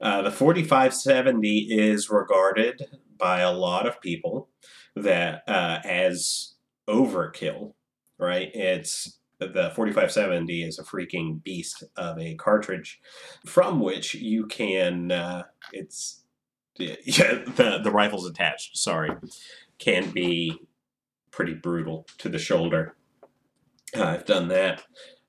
Uh, 0.00 0.22
the 0.22 0.30
4570 0.30 1.68
is 1.70 2.08
regarded 2.08 2.98
by 3.18 3.40
a 3.40 3.52
lot 3.52 3.86
of 3.86 4.00
people 4.00 4.48
that 4.96 5.42
uh, 5.46 5.78
as 5.84 6.54
overkill, 6.90 7.74
right? 8.18 8.50
It's 8.54 9.20
the 9.40 9.72
4570 9.74 10.64
is 10.64 10.78
a 10.78 10.84
freaking 10.84 11.42
beast 11.42 11.82
of 11.96 12.18
a 12.18 12.34
cartridge 12.34 13.00
from 13.46 13.80
which 13.80 14.14
you 14.14 14.46
can 14.46 15.10
uh, 15.10 15.44
it's 15.72 16.22
yeah 16.78 17.42
the 17.56 17.80
the 17.82 17.90
rifles 17.90 18.28
attached 18.28 18.76
sorry 18.76 19.10
can 19.78 20.10
be 20.10 20.58
pretty 21.30 21.54
brutal 21.54 22.06
to 22.18 22.28
the 22.28 22.38
shoulder. 22.38 22.96
Uh, 23.96 24.04
i've 24.04 24.26
done 24.26 24.48
that. 24.48 24.82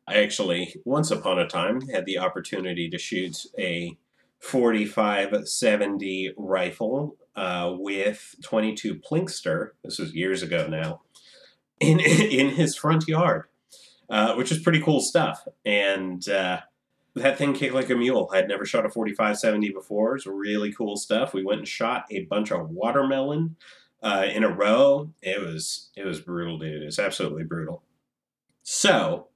I 0.07 0.15
actually 0.15 0.75
once 0.83 1.09
upon 1.09 1.39
a 1.39 1.47
time 1.47 1.81
had 1.87 2.05
the 2.05 2.17
opportunity 2.17 2.89
to 2.89 2.97
shoot 2.97 3.37
a 3.57 3.97
4570 4.39 6.33
rifle 6.35 7.15
uh, 7.35 7.73
with 7.77 8.35
22 8.43 8.95
plinkster. 8.95 9.69
This 9.83 9.99
was 9.99 10.13
years 10.13 10.43
ago 10.43 10.67
now 10.67 11.01
in 11.81 11.99
in 12.39 12.49
his 12.51 12.75
front 12.75 13.07
yard 13.07 13.45
uh, 14.11 14.35
which 14.35 14.51
is 14.51 14.59
pretty 14.59 14.81
cool 14.81 14.99
stuff. 14.99 15.47
And 15.65 16.27
uh, 16.27 16.59
that 17.15 17.37
thing 17.37 17.53
kicked 17.53 17.73
like 17.73 17.89
a 17.89 17.95
mule. 17.95 18.29
I'd 18.33 18.49
never 18.49 18.65
shot 18.65 18.85
a 18.85 18.89
4570 18.89 19.71
before. 19.71 20.15
It's 20.15 20.27
really 20.27 20.73
cool 20.73 20.97
stuff. 20.97 21.33
We 21.33 21.45
went 21.45 21.59
and 21.59 21.67
shot 21.67 22.05
a 22.11 22.25
bunch 22.25 22.51
of 22.51 22.69
watermelon 22.69 23.55
uh, 24.03 24.27
in 24.31 24.43
a 24.43 24.53
row. 24.53 25.13
It 25.21 25.39
was 25.41 25.91
it 25.95 26.05
was 26.05 26.19
brutal, 26.19 26.59
dude. 26.59 26.83
It's 26.83 26.99
absolutely 26.99 27.45
brutal. 27.45 27.83
So, 28.63 29.29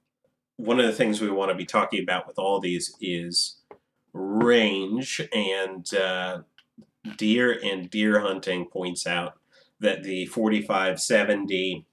one 0.56 0.78
of 0.78 0.86
the 0.86 0.92
things 0.92 1.20
we 1.20 1.30
want 1.30 1.50
to 1.50 1.56
be 1.56 1.66
talking 1.66 2.02
about 2.02 2.26
with 2.26 2.38
all 2.38 2.60
these 2.60 2.94
is 3.00 3.56
range 4.12 5.22
and 5.32 5.92
uh, 5.94 6.40
deer 7.16 7.58
and 7.64 7.88
deer 7.88 8.20
hunting 8.20 8.66
points 8.66 9.06
out 9.06 9.38
that 9.80 10.02
the 10.02 10.26
4570 10.26 11.86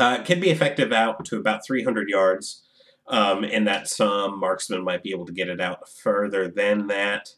uh, 0.00 0.22
can 0.22 0.40
be 0.40 0.50
effective 0.50 0.92
out 0.92 1.24
to 1.26 1.38
about 1.38 1.64
300 1.64 2.08
yards, 2.08 2.64
um, 3.08 3.44
and 3.44 3.66
that 3.66 3.88
some 3.88 4.40
marksmen 4.40 4.82
might 4.82 5.02
be 5.02 5.10
able 5.10 5.26
to 5.26 5.32
get 5.32 5.48
it 5.48 5.60
out 5.60 5.88
further 5.88 6.48
than 6.48 6.86
that. 6.86 7.34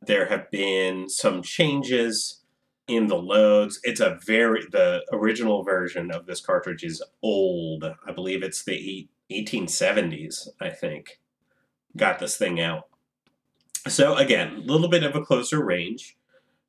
There 0.00 0.26
have 0.26 0.50
been 0.50 1.08
some 1.08 1.42
changes 1.42 2.42
in 2.86 3.06
the 3.06 3.16
loads. 3.16 3.80
It's 3.82 4.00
a 4.00 4.18
very 4.24 4.64
the 4.70 5.04
original 5.12 5.62
version 5.64 6.10
of 6.10 6.26
this 6.26 6.40
cartridge 6.40 6.84
is 6.84 7.02
old. 7.22 7.84
I 8.06 8.12
believe 8.12 8.42
it's 8.42 8.64
the 8.64 9.08
1870s. 9.30 10.48
I 10.60 10.70
think 10.70 11.20
got 11.96 12.18
this 12.18 12.36
thing 12.36 12.60
out. 12.60 12.88
So 13.88 14.16
again, 14.16 14.56
a 14.56 14.72
little 14.72 14.88
bit 14.88 15.02
of 15.02 15.14
a 15.14 15.24
closer 15.24 15.64
range, 15.64 16.16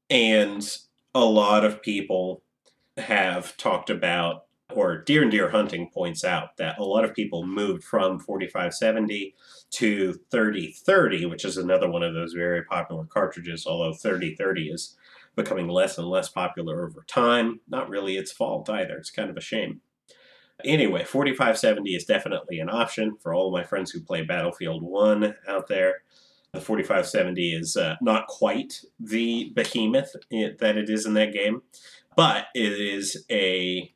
and 0.10 0.66
a 1.14 1.26
lot 1.26 1.64
of 1.64 1.82
people 1.82 2.44
have 2.98 3.58
talked 3.58 3.90
about 3.90 4.45
or 4.74 4.98
Deer 4.98 5.22
and 5.22 5.32
Deer 5.32 5.50
Hunting 5.50 5.90
points 5.94 6.24
out 6.24 6.58
that 6.58 6.80
a 6.80 6.84
lot 6.84 7.06
of 7.06 7.14
people 7.14 7.46
moved 7.46 7.84
from 7.84 8.20
4570 8.20 9.36
to 9.72 10.14
3030, 10.32 11.26
which 11.28 11.46
is 11.46 11.58
another 11.58 11.90
one 11.90 12.04
of 12.04 12.14
those 12.14 12.34
very 12.34 12.64
popular 12.64 13.06
cartridges, 13.06 13.66
although 13.68 13.94
3030 13.94 14.70
is 14.70 14.98
becoming 15.36 15.68
less 15.68 15.98
and 15.98 16.08
less 16.08 16.30
popular 16.30 16.88
over 16.88 17.04
time. 17.08 17.60
Not 17.68 17.90
really 17.90 18.18
its 18.18 18.32
fault 18.32 18.70
either. 18.70 18.98
It's 18.98 19.12
kind 19.12 19.30
of 19.30 19.38
a 19.38 19.42
shame. 19.42 19.82
Anyway, 20.64 21.04
4570 21.04 21.96
is 21.96 22.06
definitely 22.06 22.60
an 22.60 22.70
option 22.70 23.18
for 23.22 23.34
all 23.34 23.52
my 23.52 23.64
friends 23.64 23.92
who 23.92 24.00
play 24.00 24.22
Battlefield 24.24 24.82
1 24.82 25.36
out 25.48 25.68
there. 25.68 26.04
The 26.54 26.62
4570 26.62 27.54
is 27.54 27.76
uh, 27.76 27.96
not 28.02 28.28
quite 28.28 28.82
the 28.98 29.52
behemoth 29.54 30.16
that 30.32 30.78
it 30.78 30.90
is 30.90 31.06
in 31.06 31.14
that 31.16 31.34
game, 31.34 31.62
but 32.16 32.46
it 32.56 32.72
is 32.72 33.26
a 33.30 33.94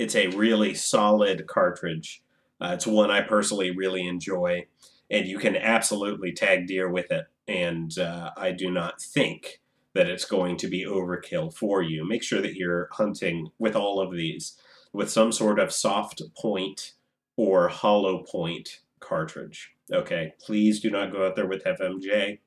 it's 0.00 0.16
a 0.16 0.28
really 0.28 0.72
solid 0.72 1.46
cartridge. 1.46 2.22
Uh, 2.58 2.70
it's 2.72 2.86
one 2.86 3.10
I 3.10 3.20
personally 3.20 3.70
really 3.70 4.06
enjoy, 4.06 4.66
and 5.10 5.26
you 5.26 5.38
can 5.38 5.54
absolutely 5.54 6.32
tag 6.32 6.66
deer 6.66 6.88
with 6.88 7.10
it. 7.10 7.26
And 7.46 7.96
uh, 7.98 8.30
I 8.34 8.52
do 8.52 8.70
not 8.70 9.02
think 9.02 9.60
that 9.92 10.08
it's 10.08 10.24
going 10.24 10.56
to 10.56 10.68
be 10.68 10.86
overkill 10.86 11.52
for 11.52 11.82
you. 11.82 12.08
Make 12.08 12.22
sure 12.22 12.40
that 12.40 12.54
you're 12.54 12.88
hunting 12.92 13.50
with 13.58 13.76
all 13.76 14.00
of 14.00 14.12
these 14.12 14.58
with 14.94 15.10
some 15.10 15.32
sort 15.32 15.58
of 15.58 15.70
soft 15.70 16.22
point 16.34 16.94
or 17.36 17.68
hollow 17.68 18.22
point 18.22 18.80
cartridge. 19.00 19.72
Okay, 19.92 20.32
please 20.40 20.80
do 20.80 20.90
not 20.90 21.12
go 21.12 21.26
out 21.26 21.36
there 21.36 21.46
with 21.46 21.64
FMJ. 21.64 22.38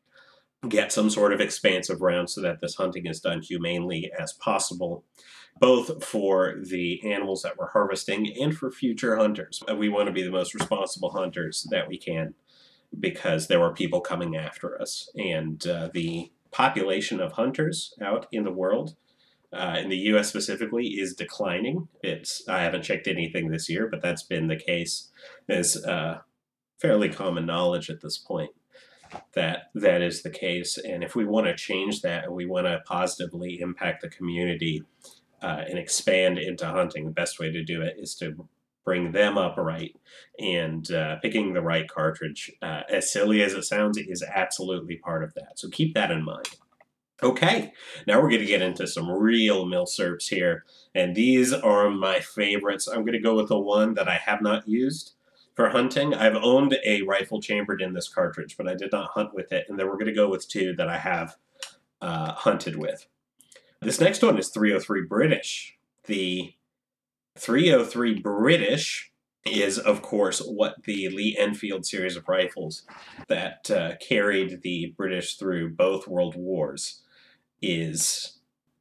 Get 0.67 0.91
some 0.91 1.09
sort 1.09 1.33
of 1.33 1.41
expansive 1.41 2.01
round 2.01 2.29
so 2.29 2.41
that 2.41 2.61
this 2.61 2.75
hunting 2.75 3.05
is 3.05 3.19
done 3.19 3.41
humanely 3.41 4.11
as 4.17 4.33
possible 4.33 5.03
both 5.59 6.03
for 6.03 6.55
the 6.61 7.01
animals 7.11 7.41
that 7.43 7.57
we're 7.57 7.69
harvesting 7.69 8.33
and 8.39 8.55
for 8.55 8.71
future 8.71 9.17
hunters. 9.17 9.61
We 9.77 9.89
want 9.89 10.07
to 10.07 10.13
be 10.13 10.23
the 10.23 10.31
most 10.31 10.53
responsible 10.53 11.11
hunters 11.11 11.67
that 11.69 11.87
we 11.87 11.97
can 11.97 12.33
because 12.99 13.47
there 13.47 13.61
are 13.61 13.73
people 13.73 14.01
coming 14.01 14.35
after 14.35 14.79
us. 14.81 15.09
And 15.15 15.65
uh, 15.65 15.89
the 15.93 16.31
population 16.51 17.19
of 17.19 17.33
hunters 17.33 17.93
out 18.01 18.27
in 18.31 18.43
the 18.43 18.51
world, 18.51 18.95
uh, 19.51 19.77
in 19.79 19.89
the 19.89 19.97
U.S. 19.97 20.29
specifically, 20.29 20.87
is 20.87 21.13
declining. 21.13 21.87
It's 22.01 22.47
I 22.47 22.61
haven't 22.61 22.83
checked 22.83 23.07
anything 23.07 23.49
this 23.49 23.69
year, 23.69 23.87
but 23.87 24.01
that's 24.01 24.23
been 24.23 24.47
the 24.47 24.55
case. 24.55 25.09
It's 25.47 25.75
uh, 25.83 26.19
fairly 26.79 27.09
common 27.09 27.45
knowledge 27.45 27.89
at 27.89 28.01
this 28.01 28.17
point 28.17 28.51
that 29.33 29.69
that 29.75 30.01
is 30.01 30.23
the 30.23 30.29
case. 30.29 30.77
And 30.77 31.03
if 31.03 31.15
we 31.15 31.25
want 31.25 31.47
to 31.47 31.55
change 31.55 32.01
that 32.01 32.25
and 32.25 32.33
we 32.33 32.45
want 32.45 32.67
to 32.67 32.81
positively 32.85 33.59
impact 33.59 34.01
the 34.01 34.09
community, 34.09 34.83
uh, 35.43 35.65
and 35.69 35.77
expand 35.77 36.39
into 36.39 36.65
hunting, 36.65 37.05
the 37.05 37.11
best 37.11 37.37
way 37.37 37.51
to 37.51 37.63
do 37.63 37.81
it 37.81 37.97
is 37.99 38.15
to 38.15 38.47
bring 38.85 39.11
them 39.11 39.37
up 39.37 39.57
right. 39.57 39.95
And 40.39 40.89
uh, 40.91 41.17
picking 41.21 41.53
the 41.53 41.61
right 41.61 41.87
cartridge, 41.87 42.51
uh, 42.61 42.81
as 42.89 43.11
silly 43.11 43.43
as 43.43 43.53
it 43.53 43.63
sounds, 43.63 43.97
is 43.97 44.23
absolutely 44.23 44.97
part 44.97 45.23
of 45.23 45.33
that. 45.35 45.59
So 45.59 45.69
keep 45.69 45.93
that 45.95 46.11
in 46.11 46.23
mind. 46.23 46.47
Okay, 47.21 47.71
now 48.05 48.21
we're 48.21 48.29
going 48.29 48.41
to 48.41 48.45
get 48.45 48.61
into 48.61 48.85
some 48.87 49.09
real 49.09 49.65
milsurps 49.65 50.29
here. 50.29 50.65
And 50.93 51.15
these 51.15 51.53
are 51.53 51.89
my 51.89 52.19
favorites. 52.19 52.87
I'm 52.87 53.01
going 53.01 53.13
to 53.13 53.19
go 53.19 53.35
with 53.35 53.47
the 53.47 53.59
one 53.59 53.93
that 53.93 54.09
I 54.09 54.15
have 54.15 54.41
not 54.41 54.67
used 54.67 55.13
for 55.55 55.69
hunting. 55.69 56.13
I've 56.13 56.35
owned 56.35 56.77
a 56.85 57.01
rifle 57.03 57.41
chambered 57.41 57.81
in 57.81 57.93
this 57.93 58.07
cartridge, 58.07 58.57
but 58.57 58.67
I 58.67 58.75
did 58.75 58.91
not 58.91 59.11
hunt 59.11 59.33
with 59.33 59.51
it. 59.51 59.65
And 59.69 59.79
then 59.79 59.87
we're 59.87 59.93
going 59.93 60.05
to 60.07 60.13
go 60.13 60.29
with 60.29 60.47
two 60.47 60.75
that 60.75 60.89
I 60.89 60.97
have 60.97 61.35
uh, 62.01 62.33
hunted 62.33 62.75
with. 62.75 63.07
This 63.81 63.99
next 63.99 64.23
one 64.23 64.37
is 64.37 64.49
303 64.49 65.05
British. 65.07 65.77
The 66.05 66.53
303 67.37 68.19
British 68.19 69.11
is, 69.45 69.77
of 69.77 70.01
course, 70.01 70.39
what 70.39 70.83
the 70.85 71.09
Lee 71.09 71.35
Enfield 71.37 71.85
series 71.85 72.15
of 72.15 72.27
rifles 72.27 72.83
that 73.27 73.69
uh, 73.69 73.95
carried 73.97 74.61
the 74.61 74.93
British 74.95 75.35
through 75.35 75.71
both 75.71 76.07
world 76.07 76.35
wars 76.35 77.01
is. 77.61 78.39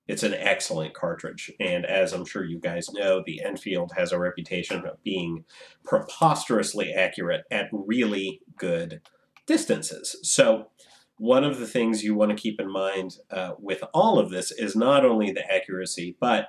It's 0.09 0.23
an 0.25 0.35
excellent 0.35 0.95
cartridge, 0.95 1.53
and 1.61 1.87
as 1.87 2.12
I'm 2.12 2.25
sure 2.25 2.45
you 2.45 2.59
guys 2.59 2.93
know, 2.93 3.23
the 3.25 3.41
Enfield 3.43 3.93
has 3.97 4.11
a 4.11 4.19
reputation 4.19 4.85
of 4.85 5.03
being 5.05 5.45
preposterously 5.85 6.93
accurate 6.93 7.45
at 7.51 7.69
really 7.73 8.41
good 8.57 9.01
distances. 9.47 10.17
So, 10.23 10.71
one 11.19 11.45
of 11.45 11.61
the 11.61 11.69
things 11.69 12.03
you 12.03 12.17
want 12.17 12.31
to 12.31 12.37
keep 12.37 12.61
in 12.61 12.71
mind 12.71 13.19
uh, 13.31 13.53
with 13.59 13.85
all 13.95 14.19
of 14.19 14.31
this 14.31 14.51
is 14.51 14.75
not 14.75 15.05
only 15.05 15.31
the 15.31 15.49
accuracy, 15.51 16.17
but 16.19 16.49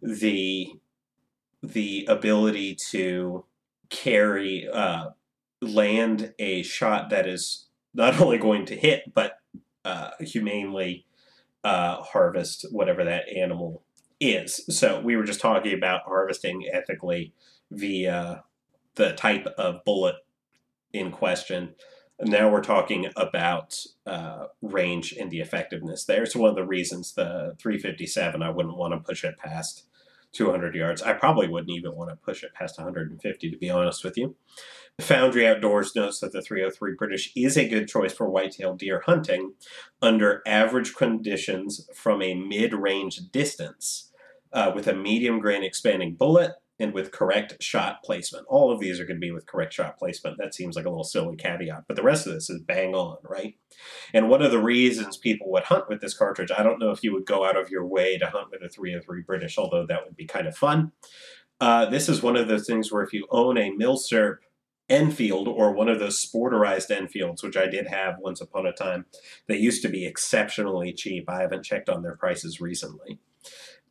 the 0.00 0.68
the 1.62 2.06
ability 2.08 2.74
to 2.74 3.44
carry 3.88 4.68
uh, 4.68 5.10
land 5.60 6.34
a 6.38 6.62
shot 6.62 7.10
that 7.10 7.26
is 7.26 7.66
not 7.94 8.20
only 8.20 8.38
going 8.38 8.66
to 8.66 8.76
hit 8.76 9.14
but 9.14 9.38
uh, 9.84 10.10
humanely 10.20 11.05
uh, 11.66 12.02
harvest 12.02 12.66
whatever 12.70 13.04
that 13.04 13.28
animal 13.28 13.82
is. 14.20 14.64
So 14.68 15.00
we 15.00 15.16
were 15.16 15.24
just 15.24 15.40
talking 15.40 15.74
about 15.74 16.02
harvesting 16.04 16.68
ethically 16.72 17.32
via 17.70 18.44
the 18.94 19.12
type 19.14 19.46
of 19.58 19.84
bullet 19.84 20.16
in 20.92 21.10
question 21.10 21.74
now 22.20 22.50
we're 22.50 22.62
talking 22.62 23.10
about 23.16 23.84
uh, 24.06 24.46
range 24.62 25.12
and 25.12 25.30
the 25.30 25.40
effectiveness 25.40 26.04
there. 26.04 26.24
So 26.24 26.40
one 26.40 26.50
of 26.50 26.56
the 26.56 26.64
reasons 26.64 27.12
the 27.12 27.54
357, 27.58 28.42
I 28.42 28.50
wouldn't 28.50 28.76
want 28.76 28.94
to 28.94 29.00
push 29.00 29.24
it 29.24 29.36
past 29.38 29.84
200 30.36 30.74
yards. 30.74 31.02
I 31.02 31.12
probably 31.14 31.48
wouldn't 31.48 31.76
even 31.76 31.94
want 31.94 32.10
to 32.10 32.16
push 32.16 32.42
it 32.42 32.54
past 32.54 32.78
150, 32.78 33.50
to 33.50 33.56
be 33.56 33.70
honest 33.70 34.04
with 34.04 34.16
you. 34.16 34.36
Foundry 35.00 35.46
Outdoors 35.46 35.94
notes 35.94 36.20
that 36.20 36.32
the 36.32 36.40
303 36.40 36.94
British 36.96 37.32
is 37.36 37.56
a 37.56 37.68
good 37.68 37.88
choice 37.88 38.12
for 38.12 38.28
whitetail 38.28 38.74
deer 38.74 39.02
hunting 39.04 39.54
under 40.00 40.42
average 40.46 40.94
conditions 40.94 41.88
from 41.94 42.22
a 42.22 42.34
mid 42.34 42.72
range 42.72 43.20
distance 43.30 44.12
uh, 44.52 44.72
with 44.74 44.86
a 44.86 44.94
medium 44.94 45.38
grain 45.38 45.62
expanding 45.62 46.14
bullet 46.14 46.52
and 46.78 46.92
with 46.92 47.12
correct 47.12 47.62
shot 47.62 48.02
placement. 48.02 48.46
All 48.48 48.70
of 48.70 48.80
these 48.80 49.00
are 49.00 49.06
going 49.06 49.16
to 49.16 49.26
be 49.26 49.30
with 49.30 49.46
correct 49.46 49.72
shot 49.72 49.98
placement. 49.98 50.36
That 50.38 50.54
seems 50.54 50.76
like 50.76 50.84
a 50.84 50.90
little 50.90 51.04
silly 51.04 51.36
caveat, 51.36 51.84
but 51.86 51.96
the 51.96 52.02
rest 52.02 52.26
of 52.26 52.34
this 52.34 52.50
is 52.50 52.60
bang 52.60 52.94
on, 52.94 53.18
right? 53.22 53.54
And 54.12 54.28
one 54.28 54.42
of 54.42 54.50
the 54.50 54.62
reasons 54.62 55.16
people 55.16 55.50
would 55.50 55.64
hunt 55.64 55.88
with 55.88 56.00
this 56.00 56.16
cartridge, 56.16 56.50
I 56.56 56.62
don't 56.62 56.78
know 56.78 56.90
if 56.90 57.02
you 57.02 57.12
would 57.12 57.26
go 57.26 57.44
out 57.44 57.56
of 57.56 57.70
your 57.70 57.86
way 57.86 58.18
to 58.18 58.26
hunt 58.26 58.48
with 58.50 58.62
a 58.62 58.68
303 58.68 59.22
British, 59.22 59.56
although 59.56 59.86
that 59.86 60.04
would 60.04 60.16
be 60.16 60.26
kind 60.26 60.46
of 60.46 60.56
fun. 60.56 60.92
Uh, 61.60 61.86
this 61.86 62.08
is 62.08 62.22
one 62.22 62.36
of 62.36 62.48
those 62.48 62.66
things 62.66 62.92
where 62.92 63.02
if 63.02 63.12
you 63.12 63.26
own 63.30 63.56
a 63.56 63.70
Milsurp 63.70 64.38
Enfield 64.88 65.48
or 65.48 65.72
one 65.72 65.88
of 65.88 65.98
those 65.98 66.24
sporterized 66.24 66.90
Enfields, 66.90 67.42
which 67.42 67.56
I 67.56 67.66
did 67.66 67.88
have 67.88 68.18
once 68.20 68.40
upon 68.40 68.66
a 68.66 68.72
time, 68.72 69.06
they 69.48 69.56
used 69.56 69.82
to 69.82 69.88
be 69.88 70.06
exceptionally 70.06 70.92
cheap. 70.92 71.28
I 71.28 71.40
haven't 71.40 71.64
checked 71.64 71.88
on 71.88 72.02
their 72.02 72.16
prices 72.16 72.60
recently 72.60 73.18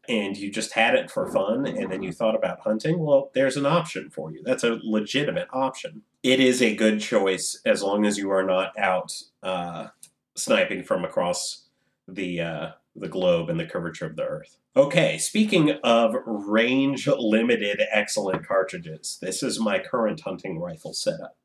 and 0.08 0.38
you 0.38 0.52
just 0.52 0.74
had 0.74 0.96
it 0.96 1.10
for 1.10 1.32
fun 1.32 1.66
and 1.66 1.92
then 1.92 2.04
you 2.04 2.12
thought 2.12 2.36
about 2.36 2.62
hunting, 2.62 3.00
well, 3.00 3.32
there's 3.34 3.58
an 3.58 3.66
option 3.66 4.10
for 4.10 4.32
you. 4.32 4.42
That's 4.44 4.64
a 4.64 4.80
legitimate 4.84 5.48
option. 5.52 6.04
It 6.24 6.40
is 6.40 6.62
a 6.62 6.76
good 6.76 7.00
choice 7.00 7.60
as 7.66 7.84
long 7.84 8.06
as 8.06 8.18
you 8.18 8.32
are 8.32 8.44
not 8.44 8.78
out 8.78 9.14
uh, 9.44 9.88
sniping 10.36 10.84
from 10.84 11.04
across 11.06 11.68
the 12.08 12.42
uh, 12.42 12.70
the 12.96 13.08
globe 13.10 13.50
and 13.50 13.60
the 13.60 13.66
curvature 13.66 14.06
of 14.06 14.16
the 14.16 14.24
Earth. 14.24 14.58
Okay, 14.76 15.18
speaking 15.18 15.72
of 15.84 16.16
range 16.26 17.08
limited 17.08 17.82
excellent 17.92 18.48
cartridges, 18.48 19.18
this 19.22 19.42
is 19.42 19.60
my 19.60 19.80
current 19.80 20.22
hunting 20.22 20.60
rifle 20.60 20.94
setup. 20.94 21.38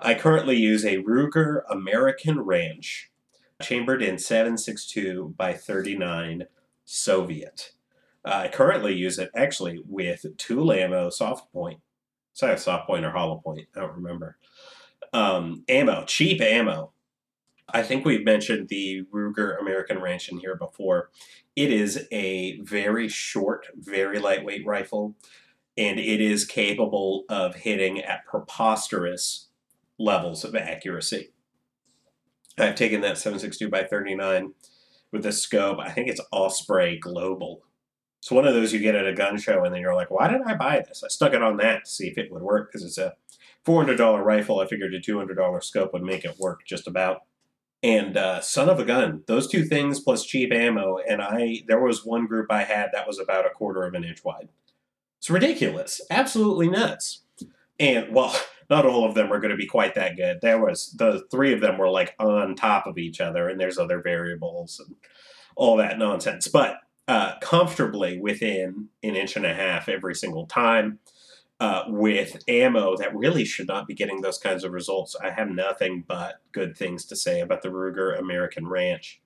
I 0.00 0.14
currently 0.14 0.56
use 0.56 0.84
a 0.84 1.02
Ruger 1.02 1.62
American 1.70 2.40
Ranch, 2.40 3.10
chambered 3.62 4.02
in 4.02 4.16
7.62 4.16 5.36
by 5.36 5.52
39 5.52 6.46
Soviet. 6.84 7.72
I 8.24 8.48
currently 8.48 8.94
use 8.94 9.18
it 9.18 9.30
actually 9.34 9.82
with 9.86 10.24
Tula 10.38 10.78
ammo 10.78 11.10
soft 11.10 11.52
point. 11.52 11.80
Sorry, 12.32 12.58
soft 12.58 12.86
point 12.86 13.04
or 13.04 13.10
hollow 13.10 13.36
point. 13.36 13.68
I 13.76 13.80
don't 13.80 13.96
remember. 13.96 14.38
Um, 15.12 15.64
ammo, 15.68 16.04
cheap 16.04 16.40
ammo. 16.40 16.92
I 17.68 17.82
think 17.82 18.04
we've 18.04 18.24
mentioned 18.24 18.68
the 18.68 19.04
Ruger 19.12 19.60
American 19.60 20.00
Ranch 20.00 20.28
in 20.28 20.38
here 20.38 20.56
before. 20.56 21.10
It 21.56 21.70
is 21.70 22.06
a 22.10 22.60
very 22.60 23.08
short, 23.08 23.66
very 23.74 24.18
lightweight 24.18 24.66
rifle, 24.66 25.14
and 25.76 25.98
it 25.98 26.20
is 26.20 26.44
capable 26.44 27.24
of 27.28 27.54
hitting 27.54 28.00
at 28.00 28.26
preposterous 28.26 29.48
levels 29.98 30.44
of 30.44 30.54
accuracy. 30.54 31.30
I've 32.58 32.74
taken 32.74 33.00
that 33.00 33.16
7.62 33.16 33.70
by 33.70 33.84
39 33.84 34.54
with 35.12 35.22
the 35.22 35.32
scope. 35.32 35.78
I 35.78 35.90
think 35.90 36.08
it's 36.08 36.20
Osprey 36.32 36.98
Global 36.98 37.62
it's 38.24 38.30
one 38.30 38.46
of 38.46 38.54
those 38.54 38.72
you 38.72 38.78
get 38.78 38.94
at 38.94 39.06
a 39.06 39.12
gun 39.12 39.36
show, 39.36 39.64
and 39.64 39.74
then 39.74 39.82
you're 39.82 39.94
like, 39.94 40.10
why 40.10 40.28
did 40.28 40.40
I 40.46 40.54
buy 40.54 40.80
this? 40.80 41.04
I 41.04 41.08
stuck 41.08 41.34
it 41.34 41.42
on 41.42 41.58
that 41.58 41.84
to 41.84 41.90
see 41.90 42.08
if 42.08 42.16
it 42.16 42.32
would 42.32 42.40
work 42.40 42.72
because 42.72 42.82
it's 42.82 42.96
a 42.96 43.16
$400 43.66 44.24
rifle. 44.24 44.60
I 44.60 44.66
figured 44.66 44.94
a 44.94 44.98
$200 44.98 45.62
scope 45.62 45.92
would 45.92 46.02
make 46.02 46.24
it 46.24 46.38
work 46.38 46.62
just 46.66 46.86
about. 46.86 47.24
And 47.82 48.16
uh, 48.16 48.40
son 48.40 48.70
of 48.70 48.80
a 48.80 48.84
gun, 48.86 49.24
those 49.26 49.46
two 49.46 49.66
things 49.66 50.00
plus 50.00 50.24
cheap 50.24 50.54
ammo, 50.54 51.00
and 51.06 51.20
I 51.20 51.64
there 51.68 51.82
was 51.82 52.06
one 52.06 52.26
group 52.26 52.46
I 52.48 52.64
had 52.64 52.92
that 52.94 53.06
was 53.06 53.18
about 53.18 53.44
a 53.44 53.50
quarter 53.50 53.84
of 53.84 53.92
an 53.92 54.04
inch 54.04 54.24
wide. 54.24 54.48
It's 55.18 55.28
ridiculous, 55.28 56.00
absolutely 56.10 56.70
nuts. 56.70 57.24
And 57.78 58.14
well, 58.14 58.34
not 58.70 58.86
all 58.86 59.04
of 59.04 59.14
them 59.14 59.30
are 59.30 59.38
going 59.38 59.50
to 59.50 59.56
be 59.58 59.66
quite 59.66 59.94
that 59.96 60.16
good. 60.16 60.38
There 60.40 60.64
was 60.64 60.92
the 60.96 61.26
three 61.30 61.52
of 61.52 61.60
them 61.60 61.76
were 61.76 61.90
like 61.90 62.14
on 62.18 62.54
top 62.54 62.86
of 62.86 62.96
each 62.96 63.20
other, 63.20 63.50
and 63.50 63.60
there's 63.60 63.76
other 63.76 64.00
variables 64.00 64.80
and 64.80 64.96
all 65.56 65.76
that 65.76 65.98
nonsense. 65.98 66.48
But 66.48 66.78
uh, 67.08 67.38
comfortably 67.40 68.18
within 68.18 68.88
an 69.02 69.16
inch 69.16 69.36
and 69.36 69.46
a 69.46 69.54
half 69.54 69.88
every 69.88 70.14
single 70.14 70.46
time. 70.46 70.98
Uh, 71.60 71.84
with 71.86 72.42
ammo 72.48 72.96
that 72.96 73.14
really 73.14 73.44
should 73.44 73.68
not 73.68 73.86
be 73.86 73.94
getting 73.94 74.20
those 74.20 74.38
kinds 74.38 74.64
of 74.64 74.72
results. 74.72 75.14
I 75.22 75.30
have 75.30 75.48
nothing 75.48 76.04
but 76.06 76.40
good 76.50 76.76
things 76.76 77.04
to 77.06 77.16
say 77.16 77.40
about 77.40 77.62
the 77.62 77.68
Ruger 77.68 78.18
American 78.18 78.66
Ranch. 78.66 79.22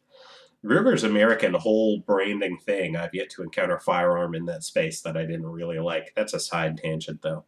Ruger's 0.64 1.04
American 1.04 1.54
whole 1.54 1.98
branding 2.00 2.58
thing, 2.58 2.96
I've 2.96 3.14
yet 3.14 3.30
to 3.30 3.42
encounter 3.42 3.76
a 3.76 3.80
firearm 3.80 4.34
in 4.34 4.44
that 4.44 4.62
space 4.62 5.00
that 5.02 5.16
I 5.16 5.22
didn't 5.22 5.46
really 5.46 5.78
like. 5.78 6.12
That's 6.14 6.34
a 6.34 6.40
side 6.40 6.76
tangent, 6.76 7.22
though. 7.22 7.44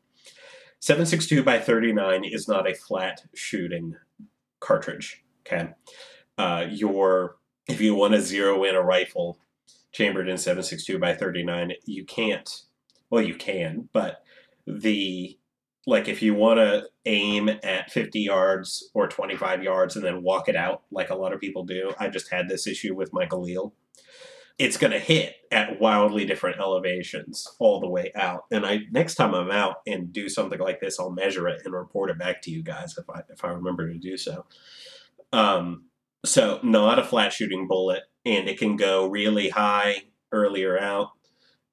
7.62 0.81 1.45
by 1.45 1.59
39 1.59 2.25
is 2.25 2.49
not 2.49 2.69
a 2.69 2.75
flat 2.75 3.23
shooting 3.35 3.97
cartridge. 4.61 5.25
Okay, 5.47 5.71
uh, 6.39 6.67
your 6.71 7.37
if 7.69 7.81
you 7.81 7.95
want 7.95 8.15
to 8.15 8.21
zero 8.21 8.65
in 8.65 8.75
a 8.75 8.83
rifle, 8.83 9.39
chambered 9.93 10.29
in 10.29 10.39
762 10.39 10.99
by 10.99 11.15
39 11.15 11.73
you 11.85 12.05
can't 12.05 12.63
well 13.11 13.23
you 13.23 13.35
can 13.35 13.89
but 13.93 14.23
the 14.67 15.37
like 15.87 16.09
if 16.09 16.23
you 16.23 16.35
want 16.35 16.59
to 16.59 16.85
aim 17.07 17.49
at 17.49 17.91
50 17.91 18.21
yards 18.21 18.91
or 18.95 19.09
25 19.09 19.63
yards 19.63 19.97
and 19.97 20.05
then 20.05 20.23
walk 20.23 20.49
it 20.49 20.57
out 20.57 20.83
like 20.91 21.11
a 21.11 21.15
lot 21.15 21.33
of 21.33 21.41
people 21.41 21.65
do 21.65 21.93
i 21.99 22.09
just 22.09 22.31
had 22.31 22.49
this 22.49 22.67
issue 22.67 22.95
with 22.95 23.13
my 23.13 23.27
Galil 23.27 23.73
it's 24.59 24.77
going 24.77 24.93
to 24.93 24.99
hit 24.99 25.37
at 25.51 25.81
wildly 25.81 26.27
different 26.27 26.61
elevations 26.61 27.49
all 27.59 27.81
the 27.81 27.89
way 27.89 28.13
out 28.15 28.45
and 28.51 28.65
i 28.65 28.81
next 28.91 29.15
time 29.15 29.35
i'm 29.35 29.51
out 29.51 29.77
and 29.87 30.13
do 30.13 30.29
something 30.29 30.61
like 30.61 30.81
this 30.81 31.01
i'll 31.01 31.11
measure 31.11 31.49
it 31.49 31.63
and 31.65 31.75
report 31.75 32.11
it 32.11 32.19
back 32.19 32.43
to 32.43 32.51
you 32.51 32.63
guys 32.63 32.97
if 32.97 33.09
i 33.11 33.23
if 33.31 33.45
i 33.45 33.49
remember 33.49 33.89
to 33.91 33.99
do 33.99 34.17
so. 34.17 34.45
Um 35.33 35.85
so 36.25 36.61
not 36.63 36.99
a 36.99 37.05
flat 37.05 37.33
shooting 37.33 37.67
bullet 37.67 38.03
and 38.25 38.49
it 38.49 38.59
can 38.59 38.77
go 38.77 39.07
really 39.07 39.49
high 39.51 40.03
earlier 40.33 40.79
out 40.79 41.11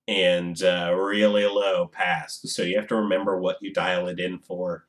and 0.08 0.62
uh, 0.64 0.94
really 0.96 1.46
low 1.46 1.88
past. 1.88 2.48
So 2.48 2.64
you 2.64 2.78
have 2.78 2.88
to 2.88 2.96
remember 2.96 3.40
what 3.40 3.58
you 3.62 3.74
dial 3.74 4.08
it 4.08 4.20
in 4.20 4.40
for. 4.40 4.86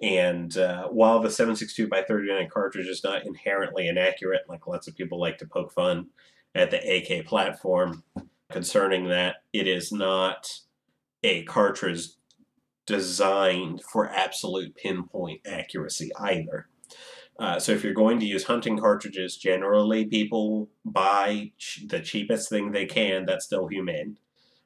And 0.00 0.56
uh, 0.56 0.88
while 0.88 1.20
the 1.20 1.30
762 1.30 1.88
by 1.88 2.02
39 2.02 2.48
cartridge 2.50 2.86
is 2.86 3.02
not 3.02 3.26
inherently 3.26 3.88
inaccurate, 3.88 4.42
like 4.48 4.66
lots 4.66 4.86
of 4.86 4.94
people 4.94 5.18
like 5.18 5.38
to 5.38 5.46
poke 5.46 5.72
fun 5.72 6.08
at 6.54 6.70
the 6.70 6.78
AK 6.78 7.26
platform 7.26 8.04
concerning 8.50 9.08
that, 9.08 9.36
it 9.52 9.66
is 9.66 9.90
not 9.90 10.60
a 11.24 11.42
cartridge 11.44 12.08
designed 12.86 13.82
for 13.82 14.08
absolute 14.08 14.74
pinpoint 14.76 15.40
accuracy 15.46 16.10
either. 16.18 16.68
Uh, 17.38 17.58
so 17.58 17.72
if 17.72 17.84
you're 17.84 17.92
going 17.92 18.18
to 18.18 18.26
use 18.26 18.44
hunting 18.44 18.78
cartridges, 18.78 19.36
generally 19.36 20.04
people 20.04 20.68
buy 20.84 21.52
ch- 21.56 21.84
the 21.86 22.00
cheapest 22.00 22.48
thing 22.48 22.72
they 22.72 22.86
can 22.86 23.26
that's 23.26 23.44
still 23.44 23.68
humane, 23.68 24.18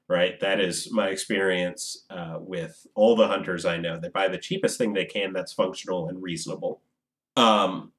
right? 0.08 0.40
That 0.40 0.58
is 0.58 0.90
my 0.90 1.08
experience 1.08 2.06
uh, 2.08 2.36
with 2.38 2.86
all 2.94 3.14
the 3.14 3.28
hunters 3.28 3.66
I 3.66 3.76
know. 3.76 3.98
They 4.00 4.08
buy 4.08 4.28
the 4.28 4.38
cheapest 4.38 4.78
thing 4.78 4.94
they 4.94 5.04
can 5.04 5.34
that's 5.34 5.52
functional 5.52 6.08
and 6.08 6.22
reasonable. 6.22 6.80
Um, 7.36 7.92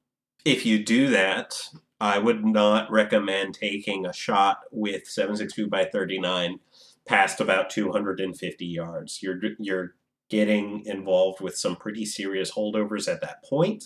if 0.44 0.66
you 0.66 0.84
do 0.84 1.08
that, 1.10 1.56
I 2.00 2.18
would 2.18 2.44
not 2.44 2.90
recommend 2.90 3.54
taking 3.54 4.04
a 4.04 4.12
shot 4.12 4.58
with 4.72 5.04
7.62 5.04 5.70
by 5.70 5.84
39 5.84 6.58
past 7.06 7.40
about 7.40 7.70
250 7.70 8.66
yards. 8.66 9.22
You're 9.22 9.40
you're 9.58 9.94
getting 10.28 10.84
involved 10.84 11.40
with 11.40 11.56
some 11.56 11.76
pretty 11.76 12.04
serious 12.04 12.52
holdovers 12.52 13.06
at 13.06 13.20
that 13.20 13.44
point 13.44 13.84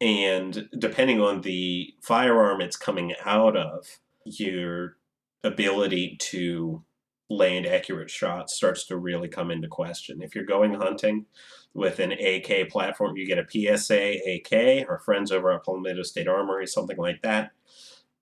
and 0.00 0.68
depending 0.78 1.20
on 1.20 1.40
the 1.40 1.94
firearm 2.02 2.60
it's 2.60 2.76
coming 2.76 3.14
out 3.24 3.56
of, 3.56 3.86
your 4.24 4.96
ability 5.44 6.16
to 6.18 6.82
land 7.28 7.66
accurate 7.66 8.10
shots 8.10 8.54
starts 8.54 8.86
to 8.86 8.96
really 8.96 9.28
come 9.28 9.50
into 9.50 9.68
question. 9.68 10.22
If 10.22 10.34
you're 10.34 10.44
going 10.44 10.74
hunting 10.74 11.26
with 11.74 11.98
an 11.98 12.12
AK 12.12 12.70
platform, 12.70 13.16
you 13.16 13.26
get 13.26 13.38
a 13.38 13.46
PSA 13.78 14.18
AK, 14.34 14.88
our 14.88 14.98
friends 14.98 15.32
over 15.32 15.52
at 15.52 15.64
Palmetto 15.64 16.02
State 16.02 16.28
Armory, 16.28 16.66
something 16.66 16.96
like 16.96 17.22
that. 17.22 17.50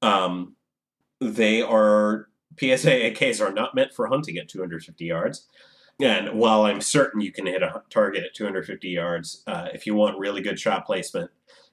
Um, 0.03 0.57
they 1.21 1.63
are 1.63 2.29
PSA 2.59 3.11
AKs 3.11 3.45
are 3.45 3.53
not 3.53 3.75
meant 3.75 3.93
for 3.93 4.07
hunting 4.07 4.39
at 4.39 4.49
250 4.49 5.05
yards. 5.05 5.49
And 6.01 6.39
while 6.39 6.65
I'm 6.65 6.81
certain 6.81 7.21
you 7.21 7.33
can 7.33 7.47
hit 7.47 7.63
a 7.63 7.83
target 7.91 8.25
at 8.25 8.35
250 8.35 8.89
yards, 8.89 9.43
uh, 9.47 9.69
if 9.73 9.87
you 9.87 9.95
want 9.95 10.19
really 10.19 10.41
good 10.41 10.59
shot 10.59 10.87
placement, 10.87 11.31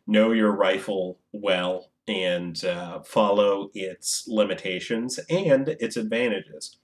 know 0.08 0.32
your 0.32 0.52
rifle 0.52 1.20
well 1.32 1.92
and 2.08 2.64
uh, 2.66 3.02
follow 3.02 3.70
its 3.74 4.26
limitations 4.28 5.20
and 5.30 5.70
its 5.80 5.96
advantages. 5.98 6.78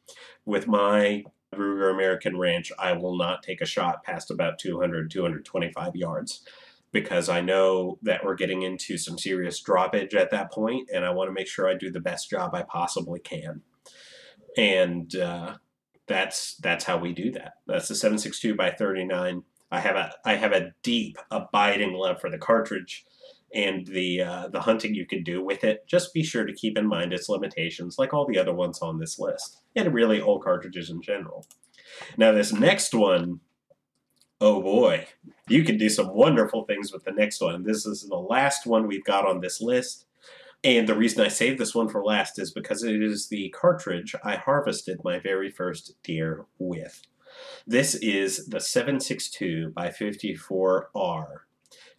With 0.46 0.68
my 0.68 1.24
Ruger 1.54 1.92
American 1.92 2.38
Ranch, 2.38 2.72
I 2.78 2.94
will 2.94 3.18
not 3.18 3.44
take 3.44 3.62
a 3.62 3.66
shot 3.66 4.04
past 4.04 4.32
about 4.32 4.60
200, 4.60 5.10
225 5.12 5.96
yards 5.96 6.44
because 6.92 7.30
I 7.30 7.42
know 7.42 8.00
that 8.02 8.24
we're 8.24 8.36
getting 8.36 8.62
into 8.62 8.98
some 8.98 9.18
serious 9.18 9.62
droppage 9.62 10.16
at 10.16 10.32
that 10.32 10.52
point, 10.52 10.90
and 10.94 11.06
I 11.06 11.10
want 11.10 11.28
to 11.28 11.34
make 11.34 11.48
sure 11.48 11.68
I 11.68 11.74
do 11.74 11.92
the 11.92 12.00
best 12.00 12.30
job 12.30 12.56
I 12.56 12.64
possibly 12.64 13.20
can. 13.20 13.62
And 14.58 15.14
uh, 15.16 15.56
that's 16.08 16.56
that's 16.56 16.86
how 16.86 16.98
we 16.98 17.14
do 17.14 17.32
that. 17.32 17.54
That's 17.68 17.90
the 17.90 17.96
762 17.96 18.56
by 18.56 18.72
39 18.72 19.44
I 19.72 19.80
have 19.80 19.96
a 19.96 20.14
I 20.26 20.36
have 20.36 20.54
a 20.54 20.72
deep, 20.84 21.18
abiding 21.32 21.94
love 21.94 22.22
for 22.22 22.30
the 22.30 22.38
cartridge 22.38 23.06
and 23.54 23.88
the 23.88 24.22
uh, 24.22 24.48
the 24.50 24.62
hunting 24.62 24.94
you 24.96 25.06
can 25.06 25.24
do 25.24 25.44
with 25.44 25.64
it. 25.64 25.88
Just 25.88 26.14
be 26.14 26.24
sure 26.24 26.46
to 26.46 26.54
keep 26.54 26.78
in 26.78 26.88
mind 26.88 27.14
its 27.14 27.30
limitations, 27.30 27.98
like 27.98 28.14
all 28.14 28.26
the 28.26 28.40
other 28.40 28.54
ones 28.54 28.80
on 28.82 29.00
this 29.00 29.20
list, 29.20 29.58
and 29.76 29.94
really 29.94 30.22
all 30.22 30.40
cartridges 30.40 30.90
in 30.90 31.02
general. 31.02 31.46
Now, 32.18 32.32
this 32.32 32.52
next 32.52 32.94
one, 32.94 33.40
oh 34.42 34.62
boy, 34.62 35.08
you 35.48 35.64
can 35.64 35.78
do 35.78 35.90
some 35.90 36.14
wonderful 36.14 36.66
things 36.66 36.92
with 36.92 37.04
the 37.04 37.12
next 37.12 37.42
one. 37.42 37.64
This 37.64 37.86
is 37.86 38.08
the 38.08 38.16
last 38.16 38.66
one 38.66 38.88
we've 38.88 39.06
got 39.06 39.28
on 39.28 39.42
this 39.42 39.62
list. 39.62 40.06
And 40.64 40.88
the 40.88 40.96
reason 40.96 41.24
I 41.24 41.28
saved 41.28 41.60
this 41.60 41.76
one 41.76 41.88
for 41.88 42.04
last 42.04 42.40
is 42.40 42.52
because 42.52 42.84
it 42.84 43.02
is 43.02 43.30
the 43.30 43.50
cartridge 43.50 44.16
I 44.24 44.36
harvested 44.36 45.00
my 45.04 45.20
very 45.20 45.52
first 45.52 45.94
deer 46.04 46.46
with. 46.58 47.04
This 47.70 47.96
is 47.96 48.46
the 48.46 48.62
762 48.62 49.72
by 49.76 49.90
54R, 49.90 51.28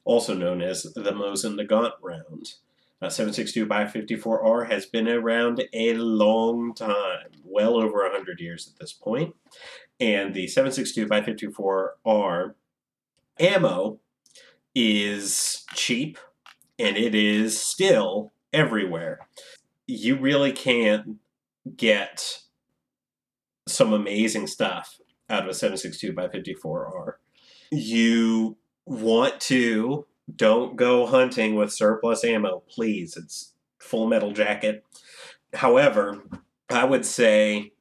also 0.02 0.34
known 0.34 0.62
as 0.62 0.84
the 0.94 1.12
Mosin 1.12 1.60
Nagant 1.60 1.92
round. 2.00 2.54
Uh, 3.02 3.10
762 3.10 3.66
by 3.66 3.84
54R 3.84 4.70
has 4.70 4.86
been 4.86 5.06
around 5.06 5.62
a 5.74 5.92
long 5.92 6.72
time, 6.72 7.28
well 7.44 7.76
over 7.76 7.98
100 7.98 8.40
years 8.40 8.66
at 8.66 8.80
this 8.80 8.94
point. 8.94 9.34
And 10.00 10.32
the 10.32 10.46
762 10.46 11.06
by 11.06 11.20
54R 11.20 12.54
ammo 13.38 14.00
is 14.74 15.66
cheap 15.74 16.16
and 16.78 16.96
it 16.96 17.14
is 17.14 17.60
still 17.60 18.32
everywhere. 18.54 19.28
You 19.86 20.16
really 20.16 20.52
can't 20.52 21.18
get 21.76 22.40
some 23.66 23.92
amazing 23.92 24.46
stuff 24.46 24.98
out 25.28 25.42
of 25.42 25.48
a 25.48 25.54
762 25.54 26.12
by 26.12 26.28
54R. 26.28 27.14
You 27.70 28.56
want 28.86 29.40
to 29.42 30.06
don't 30.34 30.76
go 30.76 31.06
hunting 31.06 31.54
with 31.54 31.72
surplus 31.72 32.24
ammo, 32.24 32.62
please. 32.68 33.16
It's 33.16 33.54
full 33.78 34.06
metal 34.06 34.32
jacket. 34.32 34.84
However, 35.54 36.22
I 36.68 36.84
would 36.84 37.06
say 37.06 37.72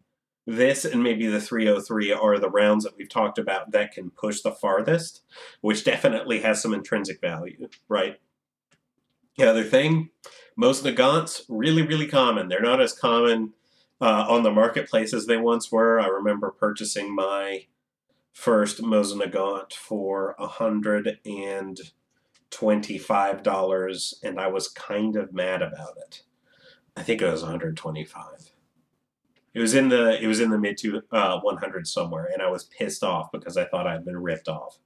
this 0.45 0.86
and 0.86 1.03
maybe 1.03 1.27
the 1.27 1.41
303 1.41 2.13
are 2.13 2.39
the 2.39 2.49
rounds 2.49 2.86
that 2.86 2.95
we've 2.97 3.10
talked 3.10 3.38
about 3.38 3.71
that 3.71 3.91
can 3.91 4.10
push 4.12 4.41
the 4.41 4.51
farthest, 4.51 5.23
which 5.60 5.83
definitely 5.83 6.39
has 6.39 6.62
some 6.62 6.73
intrinsic 6.73 7.19
value, 7.19 7.67
right? 7.89 8.17
The 9.38 9.49
other 9.49 9.65
thing, 9.65 10.10
Mosin 10.60 10.95
Nagants, 10.95 11.41
really, 11.49 11.81
really 11.81 12.07
common. 12.07 12.47
They're 12.47 12.62
not 12.62 12.81
as 12.81 12.93
common 12.93 13.53
uh, 14.01 14.25
on 14.29 14.43
the 14.43 14.51
marketplace 14.51 15.13
as 15.13 15.25
they 15.25 15.38
once 15.38 15.71
were. 15.71 15.99
I 15.99 16.07
remember 16.07 16.51
purchasing 16.51 17.13
my 17.13 17.65
first 18.33 18.81
Mosin 18.81 19.21
Nagant 19.21 19.73
for 19.73 20.36
a 20.38 20.47
hundred 20.47 21.19
and 21.25 21.79
twenty-five 22.49 23.43
dollars, 23.43 24.19
and 24.23 24.39
I 24.39 24.47
was 24.47 24.67
kind 24.67 25.15
of 25.15 25.33
mad 25.33 25.62
about 25.62 25.97
it. 25.97 26.23
I 26.95 27.03
think 27.03 27.21
it 27.21 27.31
was 27.31 27.41
125. 27.43 28.51
It 29.53 29.60
was 29.60 29.75
in 29.75 29.89
the 29.89 30.21
it 30.21 30.27
was 30.27 30.39
in 30.39 30.49
the 30.49 30.57
mid 30.57 30.77
to 30.79 31.01
uh, 31.12 31.39
100 31.39 31.88
somewhere, 31.88 32.29
and 32.31 32.41
I 32.41 32.49
was 32.49 32.65
pissed 32.65 33.03
off 33.03 33.31
because 33.31 33.57
I 33.57 33.65
thought 33.65 33.88
I'd 33.88 34.05
been 34.05 34.21
ripped 34.21 34.47
off. 34.47 34.79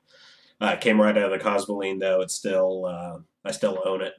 Uh, 0.61 0.73
it 0.73 0.81
came 0.81 1.01
right 1.01 1.17
out 1.17 1.31
of 1.31 1.39
the 1.39 1.43
Cosmoline 1.43 1.99
though. 1.99 2.21
It's 2.21 2.35
still 2.35 2.85
uh, 2.85 3.19
I 3.43 3.51
still 3.51 3.81
own 3.85 4.01
it. 4.01 4.13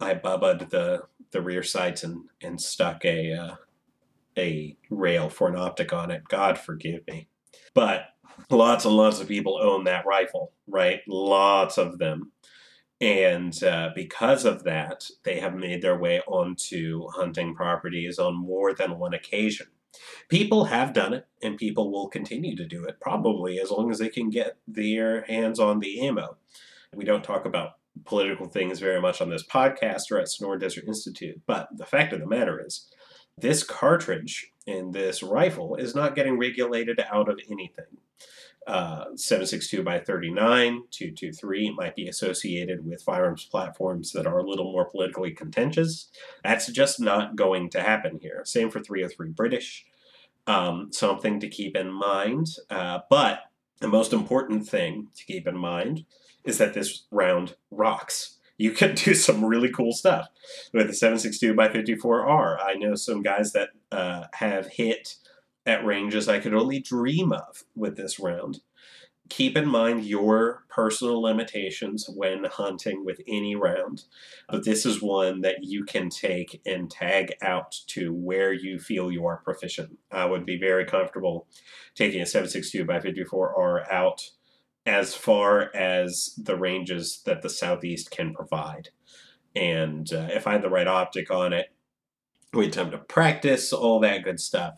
I 0.00 0.14
bubbaed 0.14 0.70
the 0.70 1.04
the 1.30 1.40
rear 1.42 1.62
sights 1.62 2.04
and 2.04 2.24
and 2.42 2.60
stuck 2.60 3.04
a 3.04 3.32
uh, 3.32 3.54
a 4.38 4.76
rail 4.90 5.28
for 5.28 5.48
an 5.48 5.56
optic 5.56 5.92
on 5.92 6.10
it. 6.10 6.24
God 6.28 6.58
forgive 6.58 7.06
me. 7.06 7.28
But 7.74 8.06
lots 8.50 8.84
and 8.84 8.96
lots 8.96 9.20
of 9.20 9.28
people 9.28 9.58
own 9.60 9.84
that 9.84 10.06
rifle, 10.06 10.52
right? 10.66 11.00
Lots 11.06 11.78
of 11.78 11.98
them. 11.98 12.32
And 13.00 13.62
uh, 13.62 13.90
because 13.94 14.44
of 14.44 14.64
that, 14.64 15.04
they 15.24 15.40
have 15.40 15.54
made 15.54 15.82
their 15.82 15.98
way 15.98 16.20
onto 16.26 17.08
hunting 17.08 17.54
properties 17.54 18.18
on 18.18 18.36
more 18.36 18.72
than 18.72 18.98
one 18.98 19.12
occasion. 19.12 19.66
People 20.28 20.64
have 20.64 20.92
done 20.92 21.14
it, 21.14 21.26
and 21.42 21.56
people 21.56 21.90
will 21.90 22.08
continue 22.08 22.56
to 22.56 22.66
do 22.66 22.84
it, 22.84 23.00
probably 23.00 23.58
as 23.58 23.70
long 23.70 23.90
as 23.90 23.98
they 23.98 24.08
can 24.08 24.30
get 24.30 24.56
their 24.66 25.22
hands 25.22 25.58
on 25.58 25.80
the 25.80 26.06
ammo. 26.06 26.36
We 26.94 27.04
don't 27.04 27.24
talk 27.24 27.44
about 27.44 27.72
political 28.04 28.46
things 28.46 28.78
very 28.78 29.00
much 29.00 29.20
on 29.20 29.30
this 29.30 29.44
podcast 29.46 30.10
or 30.10 30.18
at 30.18 30.26
Sonoran 30.26 30.60
Desert 30.60 30.84
Institute, 30.86 31.40
but 31.46 31.68
the 31.74 31.86
fact 31.86 32.12
of 32.12 32.20
the 32.20 32.26
matter 32.26 32.62
is, 32.64 32.90
this 33.38 33.62
cartridge 33.62 34.52
in 34.66 34.92
this 34.92 35.22
rifle 35.22 35.76
is 35.76 35.94
not 35.94 36.14
getting 36.14 36.38
regulated 36.38 37.00
out 37.10 37.28
of 37.28 37.38
anything. 37.50 37.98
Uh, 38.66 39.04
762 39.14 39.84
by 39.84 40.00
39, 40.00 40.82
223 40.90 41.74
might 41.74 41.94
be 41.94 42.08
associated 42.08 42.84
with 42.84 43.02
firearms 43.02 43.44
platforms 43.44 44.10
that 44.10 44.26
are 44.26 44.38
a 44.38 44.48
little 44.48 44.72
more 44.72 44.86
politically 44.86 45.30
contentious. 45.30 46.10
That's 46.42 46.66
just 46.72 46.98
not 46.98 47.36
going 47.36 47.70
to 47.70 47.82
happen 47.82 48.18
here. 48.20 48.42
Same 48.44 48.70
for 48.70 48.80
303 48.80 49.30
British. 49.30 49.86
Um, 50.48 50.88
something 50.92 51.38
to 51.38 51.48
keep 51.48 51.76
in 51.76 51.92
mind. 51.92 52.48
Uh, 52.68 53.00
but 53.08 53.40
the 53.80 53.88
most 53.88 54.12
important 54.12 54.66
thing 54.66 55.08
to 55.14 55.24
keep 55.24 55.46
in 55.46 55.56
mind 55.56 56.04
is 56.44 56.58
that 56.58 56.74
this 56.74 57.04
round 57.12 57.54
rocks 57.70 58.35
you 58.58 58.72
can 58.72 58.94
do 58.94 59.14
some 59.14 59.44
really 59.44 59.70
cool 59.70 59.92
stuff 59.92 60.28
with 60.72 60.86
the 60.86 60.94
762 60.94 61.54
by 61.54 61.68
54R. 61.68 62.58
I 62.60 62.74
know 62.74 62.94
some 62.94 63.22
guys 63.22 63.52
that 63.52 63.70
uh, 63.90 64.24
have 64.34 64.66
hit 64.68 65.16
at 65.66 65.84
ranges 65.84 66.28
I 66.28 66.38
could 66.38 66.54
only 66.54 66.78
dream 66.78 67.32
of 67.32 67.64
with 67.74 67.96
this 67.96 68.20
round. 68.20 68.60
Keep 69.28 69.56
in 69.56 69.68
mind 69.68 70.04
your 70.04 70.62
personal 70.68 71.20
limitations 71.20 72.08
when 72.08 72.44
hunting 72.44 73.04
with 73.04 73.20
any 73.26 73.56
round, 73.56 74.04
but 74.48 74.64
this 74.64 74.86
is 74.86 75.02
one 75.02 75.40
that 75.40 75.64
you 75.64 75.84
can 75.84 76.08
take 76.10 76.62
and 76.64 76.88
tag 76.88 77.32
out 77.42 77.72
to 77.88 78.14
where 78.14 78.52
you 78.52 78.78
feel 78.78 79.10
you 79.10 79.26
are 79.26 79.38
proficient. 79.38 79.98
I 80.12 80.26
would 80.26 80.46
be 80.46 80.56
very 80.56 80.84
comfortable 80.84 81.48
taking 81.96 82.22
a 82.22 82.26
762 82.26 82.84
by 82.84 83.00
54R 83.00 83.90
out 83.90 84.30
as 84.86 85.14
far 85.14 85.74
as 85.74 86.34
the 86.38 86.56
ranges 86.56 87.20
that 87.26 87.42
the 87.42 87.50
southeast 87.50 88.10
can 88.10 88.32
provide. 88.32 88.90
And 89.54 90.10
uh, 90.12 90.28
if 90.30 90.46
I 90.46 90.52
had 90.52 90.62
the 90.62 90.70
right 90.70 90.86
optic 90.86 91.30
on 91.30 91.52
it, 91.52 91.66
we 92.52 92.66
had 92.66 92.72
time 92.72 92.90
to 92.92 92.98
practice, 92.98 93.72
all 93.72 94.00
that 94.00 94.22
good 94.22 94.40
stuff. 94.40 94.74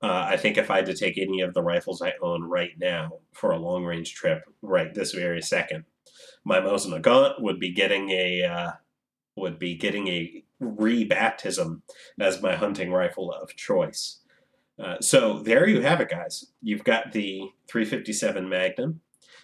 Uh, 0.00 0.26
I 0.28 0.36
think 0.36 0.56
if 0.56 0.70
I 0.70 0.76
had 0.76 0.86
to 0.86 0.94
take 0.94 1.18
any 1.18 1.40
of 1.40 1.54
the 1.54 1.62
rifles 1.62 2.00
I 2.00 2.14
own 2.22 2.44
right 2.44 2.70
now 2.78 3.18
for 3.32 3.50
a 3.50 3.58
long 3.58 3.84
range 3.84 4.14
trip, 4.14 4.44
right 4.62 4.94
this 4.94 5.12
very 5.12 5.42
second, 5.42 5.84
my 6.44 6.60
Mosin 6.60 6.98
Nagant 6.98 7.40
would 7.42 7.58
be 7.58 7.72
getting 7.72 8.10
a 8.10 8.42
uh, 8.44 8.70
would 9.36 9.58
be 9.58 9.74
getting 9.74 10.08
a 10.08 10.44
rebaptism 10.62 11.82
as 12.18 12.42
my 12.42 12.54
hunting 12.54 12.92
rifle 12.92 13.32
of 13.32 13.54
choice. 13.56 14.20
Uh, 14.78 15.00
so 15.00 15.40
there 15.40 15.68
you 15.68 15.80
have 15.80 16.00
it, 16.00 16.08
guys. 16.08 16.52
You've 16.62 16.84
got 16.84 17.12
the 17.12 17.50
357 17.68 18.48
Magnum. 18.48 19.00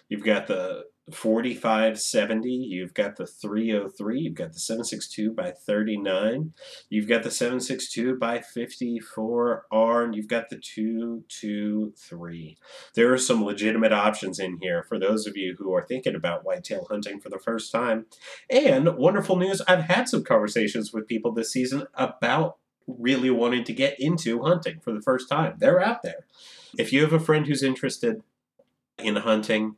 You've 0.09 0.23
got 0.23 0.47
the 0.47 0.85
4570, 1.11 2.49
you've 2.49 2.95
got 2.95 3.15
the 3.15 3.27
303, 3.27 4.19
you've 4.19 4.33
got 4.33 4.53
the 4.53 4.59
762 4.59 5.33
by 5.33 5.51
39, 5.51 6.53
you've 6.89 7.07
got 7.07 7.21
the 7.21 7.29
762 7.29 8.17
by 8.17 8.39
54R, 8.39 10.03
and 10.03 10.15
you've 10.15 10.27
got 10.27 10.49
the 10.49 10.57
223. 10.57 12.57
There 12.95 13.13
are 13.13 13.19
some 13.19 13.43
legitimate 13.43 13.93
options 13.93 14.39
in 14.39 14.57
here 14.61 14.81
for 14.81 14.97
those 14.97 15.27
of 15.27 15.37
you 15.37 15.55
who 15.59 15.71
are 15.73 15.85
thinking 15.85 16.15
about 16.15 16.43
whitetail 16.43 16.87
hunting 16.89 17.19
for 17.19 17.29
the 17.29 17.37
first 17.37 17.71
time. 17.71 18.07
And 18.49 18.97
wonderful 18.97 19.35
news, 19.35 19.61
I've 19.67 19.83
had 19.83 20.09
some 20.09 20.23
conversations 20.23 20.91
with 20.91 21.07
people 21.07 21.33
this 21.33 21.51
season 21.51 21.85
about 21.93 22.57
really 22.87 23.29
wanting 23.29 23.63
to 23.65 23.73
get 23.73 23.99
into 23.99 24.41
hunting 24.41 24.79
for 24.79 24.91
the 24.91 25.01
first 25.01 25.29
time. 25.29 25.57
They're 25.59 25.81
out 25.81 26.01
there. 26.01 26.25
If 26.79 26.91
you 26.91 27.01
have 27.01 27.13
a 27.13 27.19
friend 27.19 27.45
who's 27.45 27.63
interested 27.63 28.23
in 28.97 29.17
hunting, 29.17 29.75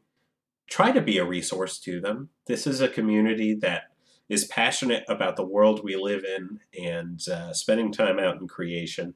try 0.69 0.91
to 0.91 1.01
be 1.01 1.17
a 1.17 1.25
resource 1.25 1.79
to 1.79 1.99
them. 1.99 2.29
This 2.45 2.67
is 2.67 2.81
a 2.81 2.89
community 2.89 3.55
that 3.55 3.83
is 4.29 4.45
passionate 4.45 5.03
about 5.07 5.37
the 5.37 5.45
world 5.45 5.81
we 5.83 5.95
live 5.95 6.23
in 6.23 6.59
and 6.83 7.21
uh, 7.29 7.53
spending 7.53 7.91
time 7.91 8.19
out 8.19 8.39
in 8.39 8.47
creation 8.47 9.13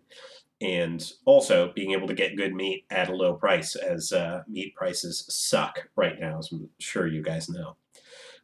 and 0.61 1.13
also 1.25 1.71
being 1.73 1.91
able 1.91 2.07
to 2.07 2.13
get 2.13 2.37
good 2.37 2.53
meat 2.53 2.85
at 2.89 3.09
a 3.09 3.15
low 3.15 3.33
price 3.33 3.75
as 3.75 4.13
uh, 4.13 4.43
meat 4.47 4.73
prices 4.75 5.25
suck 5.27 5.89
right 5.95 6.19
now 6.19 6.37
as 6.37 6.49
i'm 6.51 6.69
sure 6.79 7.07
you 7.07 7.21
guys 7.21 7.49
know 7.49 7.75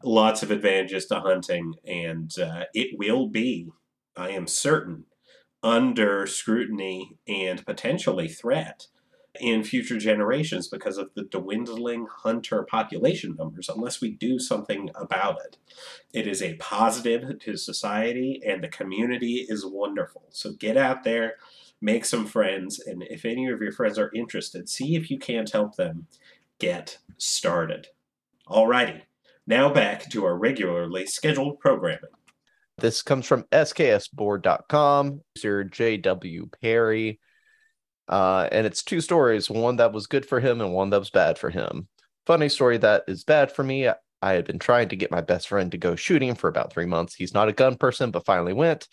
lots 0.04 0.44
of 0.44 0.52
advantages 0.52 1.06
to 1.06 1.20
hunting 1.20 1.74
and 1.86 2.38
uh, 2.40 2.64
it 2.74 2.98
will 2.98 3.28
be 3.28 3.70
i 4.16 4.30
am 4.30 4.48
certain 4.48 5.06
under 5.64 6.26
scrutiny 6.28 7.18
and 7.28 7.66
potentially 7.66 8.28
threat 8.28 8.88
in 9.40 9.64
future 9.64 9.98
generations 9.98 10.68
because 10.68 10.98
of 10.98 11.14
the 11.14 11.24
dwindling 11.24 12.08
hunter 12.10 12.64
population 12.64 13.36
numbers 13.38 13.70
unless 13.70 14.02
we 14.02 14.12
do 14.12 14.40
something 14.40 14.90
about 14.96 15.38
it. 15.46 15.58
It 16.14 16.28
is 16.28 16.42
a 16.42 16.56
positive 16.56 17.40
to 17.40 17.58
society 17.58 18.42
and 18.46 18.64
the 18.64 18.68
community 18.68 19.46
is 19.48 19.66
wonderful. 19.66 20.24
So 20.30 20.54
get 20.54 20.78
out 20.78 21.04
there, 21.04 21.36
make 21.82 22.06
some 22.06 22.26
friends, 22.26 22.80
and 22.80 23.04
if 23.04 23.26
any 23.26 23.48
of 23.50 23.62
your 23.62 23.72
friends 23.72 23.98
are 23.98 24.12
interested, 24.14 24.70
see 24.70 24.96
if 24.96 25.10
you 25.12 25.20
can't 25.20 25.52
help 25.52 25.76
them 25.76 26.08
get 26.60 26.98
started. 27.18 27.88
Alrighty, 28.48 29.02
now 29.46 29.70
back 29.72 30.10
to 30.10 30.26
our 30.26 30.38
regularly 30.38 31.06
scheduled 31.06 31.60
programming. 31.60 32.12
This 32.80 33.02
comes 33.02 33.26
from 33.26 33.44
sksboard.com, 33.52 35.22
user 35.36 35.64
JW 35.66 36.52
Perry. 36.62 37.20
Uh, 38.08 38.48
and 38.52 38.66
it's 38.66 38.84
two 38.84 39.02
stories 39.02 39.50
one 39.50 39.78
that 39.78 39.94
was 39.94 40.08
good 40.08 40.26
for 40.26 40.40
him 40.40 40.62
and 40.62 40.74
one 40.74 40.90
that 40.90 41.00
was 41.00 41.10
bad 41.10 41.38
for 41.38 41.50
him. 41.50 41.88
Funny 42.26 42.50
story 42.50 42.78
that 42.78 43.04
is 43.08 43.24
bad 43.24 43.52
for 43.52 43.64
me. 43.64 43.88
I 44.22 44.32
had 44.34 44.46
been 44.46 44.60
trying 44.60 44.90
to 44.90 44.96
get 44.96 45.12
my 45.12 45.22
best 45.22 45.48
friend 45.48 45.72
to 45.72 45.78
go 45.78 45.96
shooting 45.96 46.36
for 46.36 46.48
about 46.48 46.74
three 46.74 46.86
months. 46.86 47.16
He's 47.16 47.34
not 47.34 47.50
a 47.50 47.54
gun 47.54 47.76
person, 47.76 48.12
but 48.12 48.26
finally 48.26 48.54
went. 48.54 48.88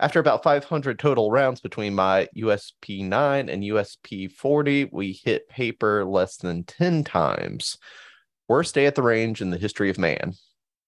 After 0.00 0.20
about 0.20 0.44
500 0.44 0.98
total 0.98 1.30
rounds 1.30 1.60
between 1.60 1.94
my 1.94 2.28
USP 2.36 3.04
9 3.04 3.48
and 3.48 3.64
USP 3.64 4.30
40, 4.30 4.90
we 4.92 5.12
hit 5.12 5.48
paper 5.48 6.04
less 6.04 6.36
than 6.36 6.62
10 6.62 7.02
times. 7.02 7.76
Worst 8.48 8.74
day 8.74 8.86
at 8.86 8.94
the 8.94 9.02
range 9.02 9.42
in 9.42 9.50
the 9.50 9.58
history 9.58 9.90
of 9.90 9.98
man. 9.98 10.34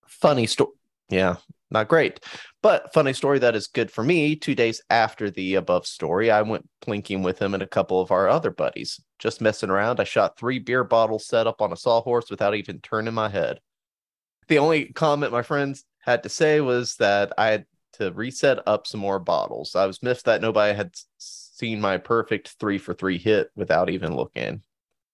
Funny 0.06 0.46
story. 0.46 0.70
Yeah, 1.08 1.36
not 1.72 1.88
great. 1.88 2.20
But 2.62 2.92
funny 2.92 3.14
story 3.14 3.38
that 3.38 3.56
is 3.56 3.68
good 3.68 3.90
for 3.90 4.04
me. 4.04 4.36
Two 4.36 4.54
days 4.54 4.82
after 4.90 5.30
the 5.30 5.54
above 5.54 5.86
story, 5.86 6.30
I 6.30 6.42
went 6.42 6.68
plinking 6.84 7.22
with 7.22 7.40
him 7.40 7.54
and 7.54 7.62
a 7.62 7.66
couple 7.66 8.00
of 8.00 8.10
our 8.10 8.28
other 8.28 8.50
buddies. 8.50 9.00
Just 9.18 9.40
messing 9.40 9.70
around, 9.70 9.98
I 9.98 10.04
shot 10.04 10.38
three 10.38 10.58
beer 10.58 10.84
bottles 10.84 11.26
set 11.26 11.46
up 11.46 11.62
on 11.62 11.72
a 11.72 11.76
sawhorse 11.76 12.30
without 12.30 12.54
even 12.54 12.80
turning 12.80 13.14
my 13.14 13.30
head. 13.30 13.60
The 14.48 14.58
only 14.58 14.86
comment 14.86 15.32
my 15.32 15.42
friends 15.42 15.84
had 16.00 16.22
to 16.24 16.28
say 16.28 16.60
was 16.60 16.96
that 16.96 17.32
I 17.38 17.46
had 17.48 17.66
to 17.94 18.12
reset 18.12 18.58
up 18.66 18.86
some 18.86 19.00
more 19.00 19.18
bottles. 19.18 19.74
I 19.74 19.86
was 19.86 20.02
miffed 20.02 20.26
that 20.26 20.42
nobody 20.42 20.76
had 20.76 20.94
seen 21.18 21.80
my 21.80 21.96
perfect 21.96 22.56
three 22.60 22.78
for 22.78 22.92
three 22.92 23.18
hit 23.18 23.50
without 23.54 23.88
even 23.88 24.16
looking. 24.16 24.62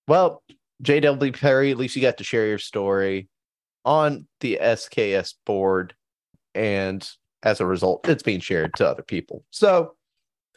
Well, 0.08 0.42
JW 0.82 1.38
Perry, 1.38 1.70
at 1.70 1.76
least 1.76 1.96
you 1.96 2.02
got 2.02 2.18
to 2.18 2.24
share 2.24 2.46
your 2.46 2.58
story 2.58 3.28
on 3.84 4.26
the 4.40 4.58
SKS 4.60 5.34
board. 5.44 5.94
And 6.54 7.08
as 7.42 7.60
a 7.60 7.66
result, 7.66 8.08
it's 8.08 8.22
being 8.22 8.40
shared 8.40 8.74
to 8.74 8.88
other 8.88 9.02
people. 9.02 9.44
So 9.50 9.94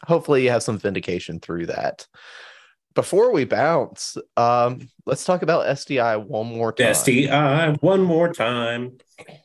hopefully 0.05 0.43
you 0.43 0.49
have 0.49 0.63
some 0.63 0.77
vindication 0.77 1.39
through 1.39 1.67
that. 1.67 2.07
Before 2.95 3.31
we 3.31 3.45
bounce, 3.45 4.17
um, 4.35 4.89
let's 5.05 5.23
talk 5.23 5.41
about 5.41 5.67
SDI 5.67 6.25
one 6.25 6.47
more 6.47 6.73
time. 6.73 6.87
SDI 6.87 7.81
one 7.81 8.01
more 8.01 8.33
time. 8.33 8.97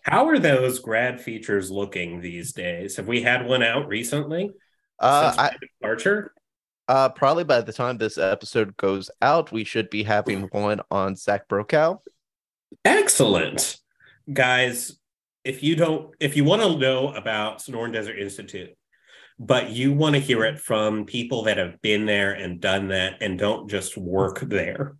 How 0.02 0.28
are 0.28 0.38
those 0.38 0.78
grad 0.78 1.20
features 1.20 1.70
looking 1.70 2.20
these 2.20 2.52
days? 2.52 2.96
Have 2.96 3.06
we 3.06 3.22
had 3.22 3.46
one 3.46 3.62
out 3.62 3.86
recently? 3.86 4.50
Uh, 4.98 5.34
I, 5.36 5.50
departure? 5.60 6.32
Uh, 6.88 7.08
probably 7.10 7.44
by 7.44 7.60
the 7.60 7.72
time 7.72 7.98
this 7.98 8.18
episode 8.18 8.76
goes 8.76 9.10
out, 9.22 9.52
we 9.52 9.64
should 9.64 9.90
be 9.90 10.02
having 10.02 10.42
one 10.52 10.80
on 10.90 11.16
Zach 11.16 11.46
Brokow. 11.48 11.98
Excellent, 12.84 13.76
guys. 14.32 14.98
If 15.44 15.62
you 15.62 15.76
don't, 15.76 16.14
if 16.20 16.36
you 16.36 16.44
want 16.44 16.62
to 16.62 16.78
know 16.78 17.08
about 17.08 17.58
Sonoran 17.58 17.92
Desert 17.92 18.18
Institute, 18.18 18.74
but 19.38 19.70
you 19.70 19.92
want 19.92 20.14
to 20.14 20.20
hear 20.20 20.44
it 20.44 20.58
from 20.58 21.04
people 21.04 21.42
that 21.44 21.58
have 21.58 21.80
been 21.82 22.06
there 22.06 22.32
and 22.32 22.60
done 22.60 22.88
that 22.88 23.20
and 23.20 23.38
don't 23.38 23.68
just 23.68 23.96
work 23.96 24.40
there. 24.40 24.96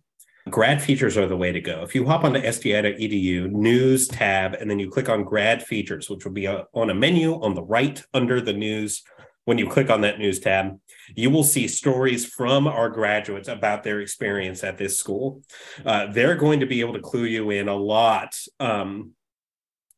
Grad 0.47 0.81
features 0.81 1.17
are 1.17 1.27
the 1.27 1.37
way 1.37 1.51
to 1.51 1.59
go. 1.59 1.81
If 1.81 1.95
you 1.95 2.05
hop 2.05 2.23
onto 2.23 2.39
sdi.edu, 2.39 3.49
news 3.49 4.07
tab, 4.07 4.53
and 4.53 4.69
then 4.69 4.77
you 4.77 4.91
click 4.91 5.09
on 5.09 5.23
grad 5.23 5.63
features, 5.63 6.07
which 6.07 6.23
will 6.23 6.33
be 6.33 6.47
on 6.47 6.89
a 6.89 6.93
menu 6.93 7.41
on 7.41 7.55
the 7.55 7.63
right 7.63 8.03
under 8.13 8.39
the 8.39 8.53
news. 8.53 9.01
When 9.45 9.57
you 9.57 9.67
click 9.67 9.89
on 9.89 10.01
that 10.01 10.19
news 10.19 10.39
tab, 10.39 10.79
you 11.15 11.31
will 11.31 11.43
see 11.43 11.67
stories 11.67 12.25
from 12.25 12.67
our 12.67 12.89
graduates 12.89 13.47
about 13.47 13.83
their 13.83 14.01
experience 14.01 14.63
at 14.63 14.77
this 14.77 14.97
school. 14.97 15.41
Uh, 15.83 16.11
they're 16.11 16.35
going 16.35 16.59
to 16.59 16.65
be 16.67 16.81
able 16.81 16.93
to 16.93 16.99
clue 16.99 17.25
you 17.25 17.49
in 17.49 17.67
a 17.67 17.75
lot, 17.75 18.35
um, 18.59 19.13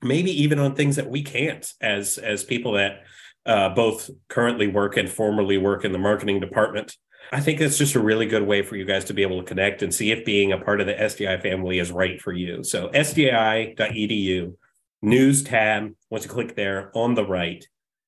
maybe 0.02 0.32
even 0.44 0.60
on 0.60 0.76
things 0.76 0.96
that 0.96 1.10
we 1.10 1.24
can't 1.24 1.72
as 1.82 2.18
as 2.18 2.44
people 2.44 2.74
that 2.74 3.04
uh, 3.46 3.70
both 3.70 4.10
currently 4.28 4.68
work 4.68 4.98
and 4.98 5.10
formerly 5.10 5.58
work 5.58 5.86
in 5.86 5.92
the 5.92 5.98
marketing 5.98 6.40
department. 6.40 6.96
I 7.32 7.42
think 7.42 7.60
that's 7.60 7.78
just 7.78 7.96
a 7.96 8.00
really 8.00 8.26
good 8.26 8.44
way 8.44 8.62
for 8.62 8.76
you 8.76 8.86
guys 8.86 9.06
to 9.06 9.14
be 9.14 9.22
able 9.22 9.42
to 9.42 9.48
connect 9.48 9.82
and 9.82 9.94
see 9.94 10.12
if 10.12 10.24
being 10.24 10.52
a 10.52 10.58
part 10.58 10.80
of 10.80 10.88
the 10.88 10.94
SDI 10.94 11.42
family 11.42 11.80
is 11.80 11.92
right 11.92 12.22
for 12.22 12.32
you. 12.32 12.64
So 12.64 12.90
sdi.edu, 12.90 14.54
news 15.02 15.44
tab, 15.44 15.92
once 16.10 16.24
you 16.24 16.30
click 16.30 16.56
there 16.56 16.92
on 16.96 17.16
the 17.16 17.26
right, 17.26 17.66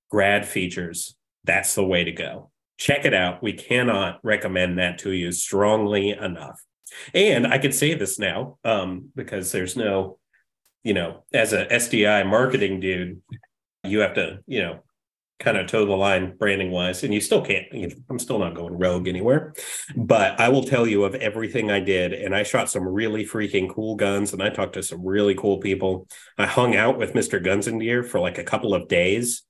grad 0.09 0.47
features, 0.47 1.15
that's 1.43 1.75
the 1.75 1.85
way 1.85 2.03
to 2.05 2.11
go. 2.11 2.51
Check 2.77 3.03
it 3.03 3.13
out. 3.13 3.43
We 3.43 3.53
cannot 3.53 4.19
recommend 4.23 4.79
that 4.79 4.99
to 4.99 5.11
you 5.11 5.33
strongly 5.33 6.11
enough. 6.11 6.61
And 7.13 7.45
I 7.45 7.57
can 7.57 7.73
say 7.73 7.93
this 7.93 8.19
now 8.19 8.57
um, 8.63 9.09
because 9.15 9.51
there's 9.51 9.75
no, 9.75 10.17
you 10.83 10.93
know, 10.93 11.23
as 11.33 11.53
a 11.53 11.65
SDI 11.65 12.27
marketing 12.27 12.79
dude, 12.79 13.21
you 13.83 13.99
have 13.99 14.15
to, 14.15 14.39
you 14.47 14.61
know, 14.61 14.83
kind 15.39 15.57
of 15.57 15.67
toe 15.67 15.85
the 15.85 15.93
line 15.93 16.35
branding 16.37 16.69
wise 16.69 17.03
and 17.03 17.13
you 17.13 17.21
still 17.21 17.41
can't 17.41 17.65
you 17.71 17.87
know, 17.87 17.95
i'm 18.09 18.19
still 18.19 18.39
not 18.39 18.53
going 18.53 18.77
rogue 18.77 19.07
anywhere. 19.07 19.53
But 19.95 20.39
i 20.39 20.49
will 20.49 20.63
tell 20.63 20.85
you 20.85 21.05
of 21.05 21.15
everything 21.15 21.71
i 21.71 21.79
did 21.79 22.11
and 22.13 22.35
i 22.35 22.43
shot 22.43 22.69
some 22.69 22.85
really 22.85 23.25
freaking 23.25 23.73
cool 23.73 23.95
guns 23.95 24.33
and 24.33 24.43
i 24.43 24.49
talked 24.49 24.73
to 24.73 24.83
some 24.83 25.05
really 25.05 25.35
cool 25.35 25.59
people. 25.59 26.07
I 26.37 26.45
hung 26.45 26.75
out 26.75 26.97
with 26.97 27.13
mr 27.13 27.41
guns 27.41 27.67
and 27.67 27.79
gear 27.79 28.03
for 28.03 28.19
like 28.19 28.37
a 28.37 28.43
couple 28.43 28.73
of 28.73 28.87
days. 28.87 29.43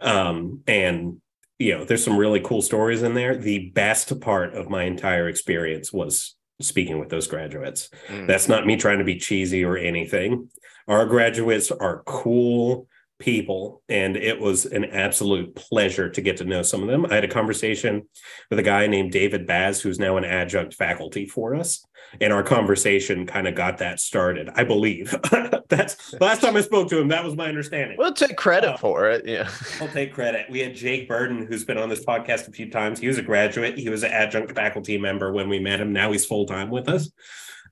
Um, 0.00 0.62
and 0.66 1.20
you 1.58 1.76
know 1.76 1.84
there's 1.84 2.04
some 2.04 2.18
really 2.18 2.40
cool 2.40 2.60
stories 2.60 3.02
in 3.02 3.14
there. 3.14 3.36
The 3.36 3.70
best 3.70 4.20
part 4.20 4.54
of 4.54 4.68
my 4.68 4.82
entire 4.82 5.28
experience 5.28 5.92
was 5.92 6.35
speaking 6.60 6.98
with 6.98 7.08
those 7.08 7.26
graduates. 7.26 7.90
Mm. 8.08 8.26
that's 8.26 8.48
not 8.48 8.66
me 8.66 8.76
trying 8.76 8.98
to 8.98 9.04
be 9.04 9.16
cheesy 9.16 9.64
or 9.64 9.76
anything. 9.76 10.48
Our 10.88 11.06
graduates 11.06 11.70
are 11.70 12.02
cool 12.06 12.88
people 13.18 13.82
and 13.88 14.16
it 14.16 14.38
was 14.38 14.66
an 14.66 14.84
absolute 14.84 15.54
pleasure 15.54 16.10
to 16.10 16.20
get 16.20 16.36
to 16.36 16.44
know 16.44 16.62
some 16.62 16.82
of 16.82 16.88
them. 16.88 17.06
I 17.06 17.14
had 17.14 17.24
a 17.24 17.28
conversation 17.28 18.06
with 18.50 18.58
a 18.58 18.62
guy 18.62 18.86
named 18.86 19.12
david 19.12 19.46
baz 19.46 19.80
who's 19.80 19.98
now 19.98 20.16
an 20.16 20.24
adjunct 20.24 20.74
faculty 20.74 21.26
for 21.26 21.54
us 21.54 21.86
and 22.20 22.32
our 22.32 22.42
conversation 22.42 23.26
kind 23.26 23.48
of 23.48 23.54
got 23.54 23.78
that 23.78 24.00
started 24.00 24.50
i 24.54 24.64
believe. 24.64 25.14
That's 25.68 26.14
last 26.20 26.42
time 26.42 26.56
i 26.56 26.60
spoke 26.60 26.88
to 26.90 26.98
him 26.98 27.08
that 27.08 27.24
was 27.24 27.36
my 27.36 27.48
understanding. 27.48 27.96
We'll 27.98 28.12
take 28.12 28.36
credit 28.36 28.74
uh, 28.74 28.76
for 28.76 29.08
it 29.10 29.26
yeah. 29.26 29.48
i'll 29.80 29.88
take 29.88 30.12
credit. 30.12 30.50
We 30.50 30.60
had 30.60 30.74
jake 30.74 31.08
burden 31.08 31.46
who's 31.46 31.64
been 31.64 31.78
on 31.78 31.88
this 31.88 32.04
podcast 32.04 32.48
a 32.48 32.52
few 32.52 32.70
times. 32.70 33.00
He 33.00 33.08
was 33.08 33.18
a 33.18 33.22
graduate. 33.22 33.78
He 33.78 33.88
was 33.88 34.02
an 34.02 34.12
adjunct 34.12 34.54
faculty 34.54 34.98
member 34.98 35.32
when 35.32 35.48
we 35.48 35.58
met 35.58 35.80
him. 35.80 35.92
Now 35.92 36.12
he's 36.12 36.26
full-time 36.26 36.70
with 36.70 36.88
us. 36.88 37.10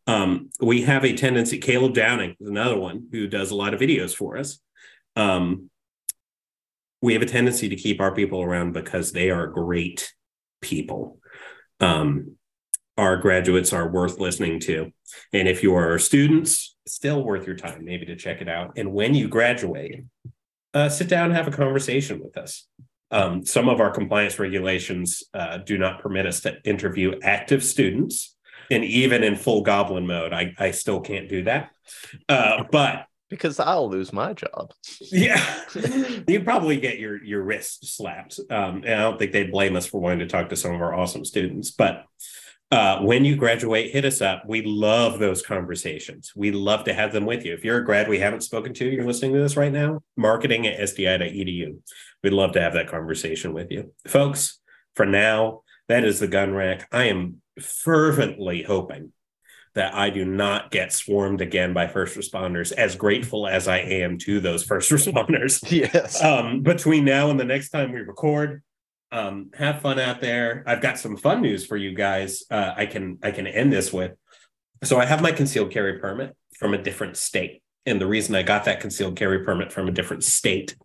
Um, 0.06 0.50
we 0.60 0.82
have 0.82 1.04
a 1.04 1.14
tendency 1.14 1.58
caleb 1.58 1.94
downing 1.94 2.36
is 2.38 2.48
another 2.48 2.78
one 2.78 3.08
who 3.10 3.26
does 3.26 3.50
a 3.50 3.54
lot 3.54 3.72
of 3.72 3.80
videos 3.80 4.14
for 4.14 4.36
us 4.36 4.58
um, 5.16 5.70
we 7.00 7.12
have 7.12 7.22
a 7.22 7.26
tendency 7.26 7.68
to 7.68 7.76
keep 7.76 8.00
our 8.00 8.14
people 8.14 8.42
around 8.42 8.72
because 8.72 9.12
they 9.12 9.30
are 9.30 9.46
great 9.46 10.12
people. 10.62 11.18
Um, 11.80 12.36
our 12.96 13.16
graduates 13.16 13.72
are 13.72 13.90
worth 13.90 14.18
listening 14.18 14.60
to. 14.60 14.90
And 15.32 15.48
if 15.48 15.62
you 15.62 15.74
are 15.74 15.98
students, 15.98 16.76
still 16.86 17.22
worth 17.22 17.46
your 17.46 17.56
time 17.56 17.84
maybe 17.84 18.06
to 18.06 18.16
check 18.16 18.40
it 18.40 18.48
out. 18.48 18.72
And 18.76 18.92
when 18.92 19.14
you 19.14 19.28
graduate, 19.28 20.04
uh, 20.72 20.88
sit 20.88 21.08
down 21.08 21.26
and 21.26 21.34
have 21.34 21.48
a 21.48 21.56
conversation 21.56 22.20
with 22.22 22.36
us. 22.36 22.66
Um, 23.10 23.44
some 23.44 23.68
of 23.68 23.80
our 23.80 23.90
compliance 23.90 24.38
regulations 24.38 25.22
uh, 25.34 25.58
do 25.58 25.78
not 25.78 26.00
permit 26.00 26.26
us 26.26 26.40
to 26.40 26.60
interview 26.64 27.18
active 27.22 27.62
students. 27.62 28.36
And 28.70 28.82
even 28.84 29.22
in 29.22 29.36
full 29.36 29.62
goblin 29.62 30.06
mode, 30.06 30.32
I, 30.32 30.54
I 30.58 30.70
still 30.70 31.00
can't 31.00 31.28
do 31.28 31.44
that. 31.44 31.70
Uh, 32.28 32.64
but 32.70 33.06
because 33.34 33.60
I'll 33.60 33.88
lose 33.88 34.12
my 34.12 34.32
job. 34.32 34.72
Yeah, 35.00 35.44
you'd 36.28 36.44
probably 36.44 36.78
get 36.78 36.98
your 36.98 37.22
your 37.22 37.42
wrist 37.42 37.96
slapped. 37.96 38.40
Um, 38.50 38.82
and 38.84 38.94
I 38.94 39.00
don't 39.02 39.18
think 39.18 39.32
they'd 39.32 39.52
blame 39.52 39.76
us 39.76 39.86
for 39.86 40.00
wanting 40.00 40.20
to 40.20 40.26
talk 40.26 40.48
to 40.48 40.56
some 40.56 40.74
of 40.74 40.80
our 40.80 40.94
awesome 40.94 41.24
students. 41.24 41.70
But 41.70 42.04
uh, 42.70 43.00
when 43.00 43.24
you 43.24 43.36
graduate, 43.36 43.92
hit 43.92 44.04
us 44.04 44.20
up. 44.20 44.44
We 44.48 44.62
love 44.62 45.18
those 45.18 45.42
conversations. 45.42 46.32
We 46.34 46.50
love 46.50 46.84
to 46.84 46.94
have 46.94 47.12
them 47.12 47.26
with 47.26 47.44
you. 47.44 47.52
If 47.52 47.64
you're 47.64 47.78
a 47.78 47.84
grad 47.84 48.08
we 48.08 48.18
haven't 48.18 48.42
spoken 48.42 48.74
to, 48.74 48.84
you're 48.84 49.04
listening 49.04 49.34
to 49.34 49.40
this 49.40 49.56
right 49.56 49.72
now. 49.72 50.00
Marketing 50.16 50.66
at 50.66 50.80
sdi.edu. 50.80 51.76
We'd 52.22 52.32
love 52.32 52.52
to 52.52 52.60
have 52.60 52.72
that 52.72 52.88
conversation 52.88 53.52
with 53.52 53.70
you, 53.70 53.92
folks. 54.06 54.58
For 54.96 55.06
now, 55.06 55.62
that 55.88 56.04
is 56.04 56.18
the 56.18 56.26
gun 56.26 56.52
rack. 56.52 56.88
I 56.90 57.04
am 57.04 57.42
fervently 57.60 58.62
hoping 58.62 59.12
that 59.74 59.94
I 59.94 60.10
do 60.10 60.24
not 60.24 60.70
get 60.70 60.92
swarmed 60.92 61.40
again 61.40 61.72
by 61.72 61.88
first 61.88 62.16
responders, 62.16 62.72
as 62.72 62.94
grateful 62.94 63.46
as 63.46 63.66
I 63.66 63.78
am 63.78 64.18
to 64.18 64.40
those 64.40 64.62
first 64.62 64.90
responders. 64.92 65.62
Yes. 65.70 66.22
Um, 66.22 66.62
between 66.62 67.04
now 67.04 67.30
and 67.30 67.38
the 67.38 67.44
next 67.44 67.70
time 67.70 67.92
we 67.92 68.00
record, 68.00 68.62
um, 69.10 69.50
have 69.54 69.80
fun 69.80 69.98
out 69.98 70.20
there. 70.20 70.64
I've 70.66 70.80
got 70.80 70.98
some 70.98 71.16
fun 71.16 71.40
news 71.40 71.64
for 71.66 71.76
you 71.76 71.94
guys. 71.94 72.42
Uh, 72.50 72.74
I 72.76 72.86
can 72.86 73.18
I 73.22 73.30
can 73.30 73.46
end 73.46 73.72
this 73.72 73.92
with. 73.92 74.12
So 74.82 74.98
I 74.98 75.06
have 75.06 75.22
my 75.22 75.32
concealed 75.32 75.70
carry 75.70 75.98
permit 75.98 76.36
from 76.58 76.74
a 76.74 76.82
different 76.82 77.16
state. 77.16 77.62
And 77.86 78.00
the 78.00 78.06
reason 78.06 78.34
I 78.34 78.42
got 78.42 78.64
that 78.64 78.80
concealed 78.80 79.16
carry 79.16 79.44
permit 79.44 79.72
from 79.72 79.88
a 79.88 79.92
different 79.92 80.24
state 80.24 80.76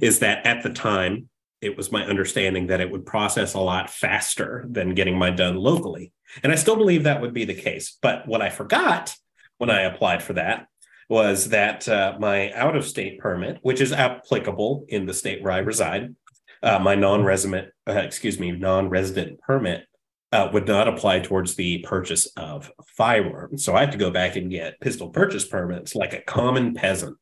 is 0.00 0.20
that 0.20 0.46
at 0.46 0.62
the 0.62 0.70
time, 0.70 1.28
it 1.60 1.76
was 1.76 1.92
my 1.92 2.04
understanding 2.04 2.68
that 2.68 2.80
it 2.80 2.90
would 2.90 3.06
process 3.06 3.54
a 3.54 3.60
lot 3.60 3.90
faster 3.90 4.66
than 4.68 4.94
getting 4.94 5.18
mine 5.18 5.36
done 5.36 5.56
locally. 5.56 6.12
And 6.42 6.52
I 6.52 6.56
still 6.56 6.76
believe 6.76 7.04
that 7.04 7.20
would 7.20 7.34
be 7.34 7.44
the 7.44 7.54
case. 7.54 7.96
But 8.00 8.26
what 8.26 8.42
I 8.42 8.50
forgot 8.50 9.14
when 9.58 9.70
I 9.70 9.82
applied 9.82 10.22
for 10.22 10.34
that 10.34 10.66
was 11.08 11.50
that 11.50 11.88
uh, 11.88 12.16
my 12.18 12.52
out 12.52 12.76
of 12.76 12.84
state 12.84 13.18
permit, 13.20 13.58
which 13.62 13.80
is 13.80 13.92
applicable 13.92 14.84
in 14.88 15.06
the 15.06 15.14
state 15.14 15.42
where 15.42 15.52
I 15.52 15.58
reside, 15.58 16.14
uh, 16.62 16.78
my 16.78 16.94
non 16.94 17.24
resident, 17.24 17.68
uh, 17.88 17.92
excuse 17.92 18.38
me, 18.40 18.50
non 18.50 18.88
resident 18.88 19.40
permit 19.40 19.86
uh, 20.32 20.48
would 20.52 20.66
not 20.66 20.88
apply 20.88 21.20
towards 21.20 21.54
the 21.54 21.78
purchase 21.78 22.26
of 22.36 22.70
firearms. 22.96 23.64
So 23.64 23.76
I 23.76 23.80
have 23.80 23.92
to 23.92 23.98
go 23.98 24.10
back 24.10 24.36
and 24.36 24.50
get 24.50 24.80
pistol 24.80 25.10
purchase 25.10 25.46
permits 25.46 25.94
like 25.94 26.12
a 26.12 26.20
common 26.20 26.74
peasant. 26.74 27.16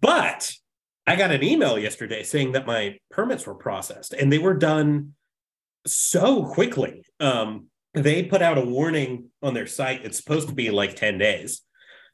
But 0.00 0.52
I 1.06 1.16
got 1.16 1.30
an 1.30 1.42
email 1.42 1.78
yesterday 1.78 2.22
saying 2.22 2.52
that 2.52 2.66
my 2.66 2.98
permits 3.10 3.46
were 3.46 3.54
processed 3.54 4.12
and 4.12 4.30
they 4.30 4.38
were 4.38 4.54
done 4.54 5.14
so 5.86 6.44
quickly. 6.44 7.02
Um, 7.18 7.68
they 8.04 8.22
put 8.22 8.42
out 8.42 8.58
a 8.58 8.64
warning 8.64 9.30
on 9.42 9.54
their 9.54 9.66
site. 9.66 10.04
It's 10.04 10.16
supposed 10.16 10.48
to 10.48 10.54
be 10.54 10.70
like 10.70 10.96
10 10.96 11.18
days, 11.18 11.62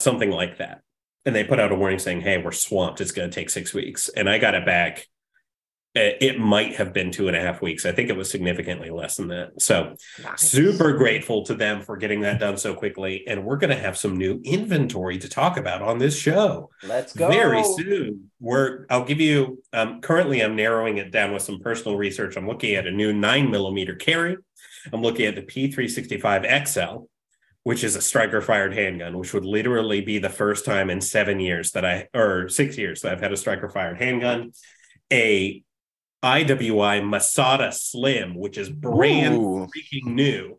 something 0.01 0.31
like 0.31 0.57
that. 0.57 0.81
And 1.25 1.35
they 1.35 1.43
put 1.43 1.59
out 1.59 1.71
a 1.71 1.75
warning 1.75 1.99
saying, 1.99 2.21
hey, 2.21 2.37
we're 2.37 2.51
swamped. 2.51 3.01
It's 3.01 3.11
going 3.11 3.29
to 3.29 3.33
take 3.33 3.49
six 3.49 3.73
weeks. 3.73 4.09
And 4.09 4.29
I 4.29 4.37
got 4.37 4.53
it 4.53 4.65
back 4.65 5.07
it 5.95 6.39
might 6.39 6.75
have 6.75 6.91
been 6.91 7.09
two 7.09 7.27
and 7.27 7.37
a 7.37 7.39
half 7.39 7.61
weeks. 7.61 7.85
I 7.85 7.93
think 7.93 8.09
it 8.09 8.17
was 8.17 8.29
significantly 8.29 8.89
less 8.89 9.15
than 9.15 9.29
that. 9.29 9.61
So, 9.61 9.95
nice. 10.21 10.41
super 10.41 10.91
grateful 10.93 11.43
to 11.45 11.55
them 11.55 11.81
for 11.81 11.95
getting 11.95 12.21
that 12.21 12.39
done 12.39 12.57
so 12.57 12.73
quickly. 12.73 13.25
And 13.27 13.45
we're 13.45 13.55
going 13.55 13.69
to 13.69 13.81
have 13.81 13.97
some 13.97 14.17
new 14.17 14.41
inventory 14.43 15.17
to 15.19 15.29
talk 15.29 15.55
about 15.55 15.81
on 15.81 15.97
this 15.97 16.17
show. 16.17 16.69
Let's 16.83 17.13
go 17.13 17.29
very 17.29 17.63
soon. 17.63 18.29
We're 18.41 18.85
I'll 18.89 19.05
give 19.05 19.21
you. 19.21 19.63
Um, 19.71 20.01
currently, 20.01 20.41
I'm 20.41 20.55
narrowing 20.55 20.97
it 20.97 21.11
down 21.11 21.31
with 21.31 21.43
some 21.43 21.59
personal 21.59 21.97
research. 21.97 22.35
I'm 22.35 22.47
looking 22.47 22.75
at 22.75 22.87
a 22.87 22.91
new 22.91 23.13
nine 23.13 23.49
millimeter 23.49 23.95
carry. 23.95 24.37
I'm 24.91 25.01
looking 25.01 25.25
at 25.25 25.35
the 25.35 25.41
P365 25.41 26.67
XL, 26.67 27.05
which 27.63 27.83
is 27.85 27.95
a 27.95 28.01
striker 28.01 28.41
fired 28.41 28.73
handgun, 28.73 29.17
which 29.17 29.33
would 29.33 29.45
literally 29.45 30.01
be 30.01 30.19
the 30.19 30.29
first 30.29 30.65
time 30.65 30.89
in 30.89 30.99
seven 30.99 31.39
years 31.39 31.71
that 31.71 31.85
I 31.85 32.09
or 32.13 32.49
six 32.49 32.77
years 32.77 33.01
that 33.01 33.13
I've 33.13 33.21
had 33.21 33.31
a 33.31 33.37
striker 33.37 33.69
fired 33.69 33.97
handgun. 33.97 34.51
A 35.13 35.63
IWI 36.25 37.07
Masada 37.07 37.71
Slim, 37.71 38.35
which 38.35 38.57
is 38.57 38.69
brand 38.69 39.35
Ooh. 39.35 39.67
freaking 39.67 40.13
new. 40.13 40.57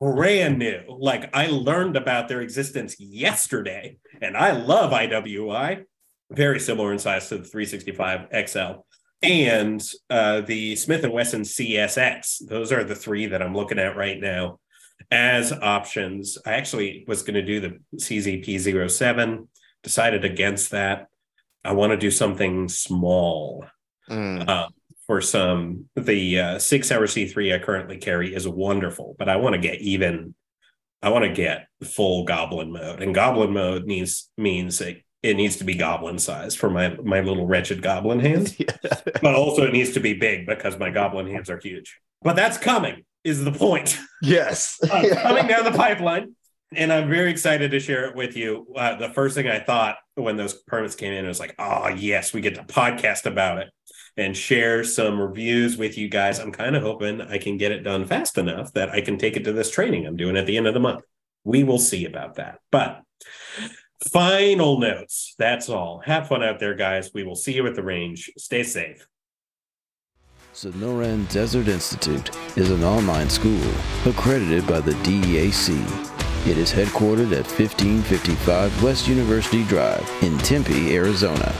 Brand 0.00 0.58
new. 0.58 0.82
Like 0.88 1.28
I 1.34 1.48
learned 1.48 1.96
about 1.96 2.28
their 2.28 2.40
existence 2.40 2.94
yesterday, 3.00 3.98
and 4.22 4.36
I 4.36 4.52
love 4.52 4.92
IWI. 4.92 5.84
Very 6.30 6.60
similar 6.60 6.92
in 6.92 6.98
size 6.98 7.28
to 7.28 7.38
the 7.38 7.44
365 7.44 8.28
XL 8.48 8.82
and 9.22 9.82
uh, 10.10 10.42
the 10.42 10.76
Smith 10.76 11.02
and 11.02 11.12
Wesson 11.12 11.42
CSX. 11.42 12.46
Those 12.46 12.72
are 12.72 12.84
the 12.84 12.94
three 12.94 13.26
that 13.26 13.42
I'm 13.42 13.54
looking 13.54 13.78
at 13.78 13.96
right 13.96 14.20
now 14.20 14.60
as 15.10 15.52
options. 15.52 16.38
I 16.46 16.52
actually 16.52 17.04
was 17.08 17.22
going 17.22 17.34
to 17.34 17.42
do 17.42 17.60
the 17.60 17.78
CZP07, 17.96 19.48
decided 19.82 20.24
against 20.24 20.70
that. 20.70 21.08
I 21.64 21.72
want 21.72 21.90
to 21.90 21.96
do 21.96 22.10
something 22.10 22.68
small. 22.68 23.64
Mm. 24.10 24.48
Uh, 24.48 24.68
for 25.06 25.20
some. 25.20 25.88
The 25.94 26.40
uh, 26.40 26.58
Sig 26.58 26.84
Sauer 26.84 27.06
C3 27.06 27.54
I 27.54 27.58
currently 27.64 27.96
carry 27.96 28.34
is 28.34 28.46
wonderful, 28.46 29.16
but 29.18 29.28
I 29.28 29.36
want 29.36 29.54
to 29.54 29.60
get 29.60 29.80
even. 29.80 30.34
I 31.02 31.10
want 31.10 31.24
to 31.24 31.32
get 31.32 31.68
full 31.84 32.24
goblin 32.24 32.72
mode, 32.72 33.02
and 33.02 33.14
goblin 33.14 33.52
mode 33.52 33.84
needs 33.84 34.30
means 34.36 34.80
it, 34.80 35.04
it 35.22 35.36
needs 35.36 35.56
to 35.56 35.64
be 35.64 35.74
goblin 35.74 36.18
size 36.18 36.54
for 36.54 36.68
my 36.70 36.96
my 36.96 37.20
little 37.20 37.46
wretched 37.46 37.82
goblin 37.82 38.18
hands, 38.18 38.58
yeah. 38.60 38.76
but 39.22 39.34
also 39.34 39.64
it 39.64 39.72
needs 39.72 39.92
to 39.92 40.00
be 40.00 40.14
big 40.14 40.46
because 40.46 40.78
my 40.78 40.90
goblin 40.90 41.28
hands 41.28 41.50
are 41.50 41.60
huge. 41.62 42.00
But 42.22 42.34
that's 42.34 42.58
coming. 42.58 43.04
Is 43.22 43.44
the 43.44 43.52
point? 43.52 43.98
Yes, 44.22 44.80
uh, 44.90 45.04
coming 45.22 45.46
down 45.46 45.64
the 45.64 45.72
pipeline 45.72 46.34
and 46.74 46.92
I'm 46.92 47.08
very 47.08 47.30
excited 47.30 47.70
to 47.70 47.78
share 47.78 48.06
it 48.06 48.16
with 48.16 48.36
you. 48.36 48.66
Uh, 48.74 48.96
the 48.96 49.08
first 49.10 49.36
thing 49.36 49.46
I 49.46 49.60
thought 49.60 49.98
when 50.16 50.36
those 50.36 50.52
permits 50.52 50.96
came 50.96 51.12
in 51.12 51.24
was 51.24 51.38
like, 51.38 51.54
oh, 51.60 51.88
yes, 51.88 52.32
we 52.32 52.40
get 52.40 52.56
to 52.56 52.64
podcast 52.64 53.24
about 53.24 53.58
it 53.58 53.70
and 54.16 54.36
share 54.36 54.82
some 54.84 55.20
reviews 55.20 55.76
with 55.76 55.98
you 55.98 56.08
guys. 56.08 56.38
I'm 56.38 56.52
kind 56.52 56.76
of 56.76 56.82
hoping 56.82 57.20
I 57.20 57.38
can 57.38 57.56
get 57.56 57.72
it 57.72 57.82
done 57.82 58.06
fast 58.06 58.38
enough 58.38 58.72
that 58.72 58.90
I 58.90 59.00
can 59.00 59.18
take 59.18 59.36
it 59.36 59.44
to 59.44 59.52
this 59.52 59.70
training 59.70 60.06
I'm 60.06 60.16
doing 60.16 60.36
at 60.36 60.46
the 60.46 60.56
end 60.56 60.66
of 60.66 60.74
the 60.74 60.80
month. 60.80 61.02
We 61.44 61.64
will 61.64 61.78
see 61.78 62.06
about 62.06 62.34
that. 62.36 62.60
But 62.72 63.02
final 64.10 64.78
notes. 64.78 65.34
That's 65.38 65.68
all. 65.68 66.02
Have 66.04 66.28
fun 66.28 66.42
out 66.42 66.58
there, 66.58 66.74
guys. 66.74 67.10
We 67.14 67.24
will 67.24 67.36
see 67.36 67.54
you 67.54 67.66
at 67.66 67.74
the 67.74 67.82
range. 67.82 68.30
Stay 68.38 68.62
safe. 68.62 69.06
Sonoran 70.54 71.30
Desert 71.30 71.68
Institute 71.68 72.30
is 72.56 72.70
an 72.70 72.82
online 72.82 73.28
school 73.28 73.70
accredited 74.06 74.66
by 74.66 74.80
the 74.80 74.92
DEAC 74.92 76.14
it 76.46 76.58
is 76.58 76.72
headquartered 76.72 77.32
at 77.32 77.44
1555 77.44 78.80
West 78.80 79.08
University 79.08 79.64
Drive 79.64 80.08
in 80.22 80.38
Tempe, 80.38 80.94
Arizona. 80.94 81.52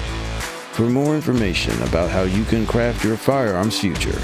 For 0.76 0.90
more 0.90 1.14
information 1.14 1.72
about 1.84 2.10
how 2.10 2.24
you 2.24 2.44
can 2.44 2.66
craft 2.66 3.02
your 3.02 3.16
firearms 3.16 3.80
future, 3.80 4.20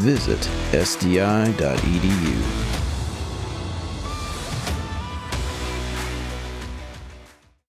visit 0.00 0.40
sdi.edu. 0.72 2.69